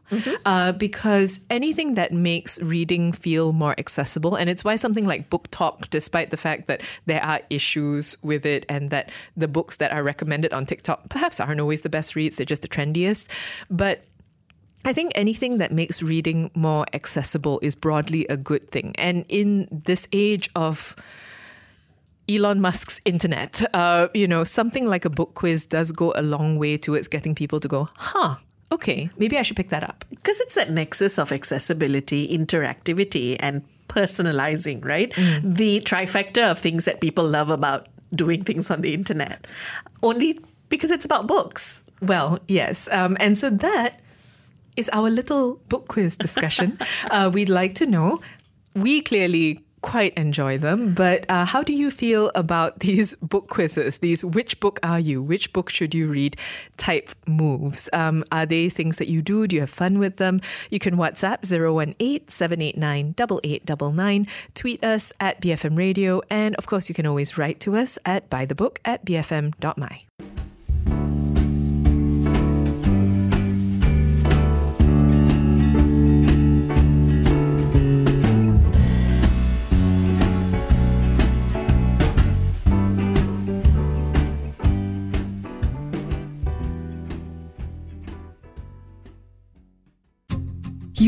uh, 0.46 0.70
because 0.70 1.40
anything 1.50 1.94
that 1.94 2.12
makes 2.12 2.62
reading 2.62 3.10
feel 3.10 3.52
more 3.52 3.74
accessible 3.76 4.36
and 4.36 4.48
it's 4.48 4.62
why 4.62 4.76
something 4.76 5.04
like 5.04 5.30
BookTok 5.30 5.90
despite 5.90 6.30
the 6.30 6.36
fact 6.36 6.68
that 6.68 6.80
there 7.06 7.20
are 7.24 7.40
issues 7.50 8.16
with 8.22 8.46
it 8.46 8.64
and 8.68 8.90
that 8.90 9.10
the 9.36 9.48
books 9.48 9.78
that 9.78 9.92
are 9.92 10.04
recommended 10.04 10.52
on 10.52 10.64
tiktok 10.64 11.08
perhaps 11.08 11.40
aren't 11.40 11.60
always 11.60 11.80
the 11.80 11.88
best 11.88 12.14
reads 12.14 12.36
they're 12.36 12.46
just 12.46 12.62
the 12.62 12.68
trendiest 12.68 13.26
but 13.68 14.04
I 14.84 14.92
think 14.92 15.12
anything 15.14 15.58
that 15.58 15.70
makes 15.70 16.02
reading 16.02 16.50
more 16.54 16.86
accessible 16.92 17.60
is 17.62 17.74
broadly 17.74 18.26
a 18.28 18.36
good 18.36 18.68
thing. 18.70 18.94
And 18.98 19.24
in 19.28 19.68
this 19.70 20.08
age 20.12 20.50
of 20.56 20.96
Elon 22.28 22.60
Musk's 22.60 23.00
internet. 23.04 23.62
Uh, 23.74 24.08
you 24.14 24.26
know, 24.26 24.44
something 24.44 24.86
like 24.86 25.04
a 25.04 25.10
book 25.10 25.34
quiz 25.34 25.66
does 25.66 25.92
go 25.92 26.12
a 26.16 26.22
long 26.22 26.58
way 26.58 26.76
towards 26.76 27.08
getting 27.08 27.34
people 27.34 27.60
to 27.60 27.68
go, 27.68 27.88
huh, 27.96 28.36
okay, 28.70 29.10
maybe 29.18 29.38
I 29.38 29.42
should 29.42 29.56
pick 29.56 29.70
that 29.70 29.84
up. 29.84 30.04
Because 30.10 30.40
it's 30.40 30.54
that 30.54 30.70
nexus 30.70 31.18
of 31.18 31.32
accessibility, 31.32 32.26
interactivity, 32.36 33.36
and 33.40 33.62
personalizing, 33.88 34.84
right? 34.84 35.12
The 35.42 35.80
trifecta 35.80 36.50
of 36.50 36.58
things 36.58 36.84
that 36.86 37.00
people 37.00 37.28
love 37.28 37.50
about 37.50 37.88
doing 38.14 38.42
things 38.42 38.70
on 38.70 38.80
the 38.80 38.94
internet. 38.94 39.46
Only 40.02 40.40
because 40.68 40.90
it's 40.90 41.04
about 41.04 41.26
books. 41.26 41.84
Well, 42.00 42.38
yes. 42.48 42.88
Um, 42.90 43.16
and 43.20 43.36
so 43.36 43.50
that 43.50 44.00
is 44.76 44.88
our 44.92 45.10
little 45.10 45.56
book 45.68 45.88
quiz 45.88 46.16
discussion. 46.16 46.78
uh, 47.10 47.30
we'd 47.32 47.50
like 47.50 47.74
to 47.76 47.86
know. 47.86 48.20
We 48.74 49.02
clearly 49.02 49.60
quite 49.82 50.14
enjoy 50.14 50.58
them, 50.58 50.94
but 50.94 51.26
uh, 51.28 51.44
how 51.44 51.62
do 51.62 51.72
you 51.72 51.90
feel 51.90 52.30
about 52.34 52.78
these 52.86 53.14
book 53.16 53.48
quizzes? 53.48 53.98
These 53.98 54.24
which 54.24 54.60
book 54.60 54.80
are 54.82 55.00
you? 55.00 55.22
Which 55.22 55.52
book 55.52 55.68
should 55.68 55.94
you 55.94 56.08
read 56.08 56.36
type 56.76 57.10
moves? 57.26 57.88
Um, 57.92 58.24
are 58.32 58.46
they 58.46 58.68
things 58.68 58.96
that 58.98 59.08
you 59.08 59.22
do? 59.22 59.46
Do 59.46 59.56
you 59.56 59.60
have 59.60 59.70
fun 59.70 59.98
with 59.98 60.16
them? 60.16 60.40
You 60.70 60.78
can 60.78 60.96
WhatsApp 60.96 61.44
018 61.44 62.28
789 62.28 63.14
8899, 63.18 64.26
tweet 64.54 64.84
us 64.84 65.12
at 65.20 65.40
BFM 65.40 65.76
Radio, 65.76 66.22
and 66.30 66.54
of 66.56 66.66
course, 66.66 66.88
you 66.88 66.94
can 66.94 67.06
always 67.06 67.36
write 67.36 67.60
to 67.60 67.76
us 67.76 67.98
at 68.04 68.30
buythebook 68.30 68.78
at 68.84 69.04
bfm.my. 69.04 70.11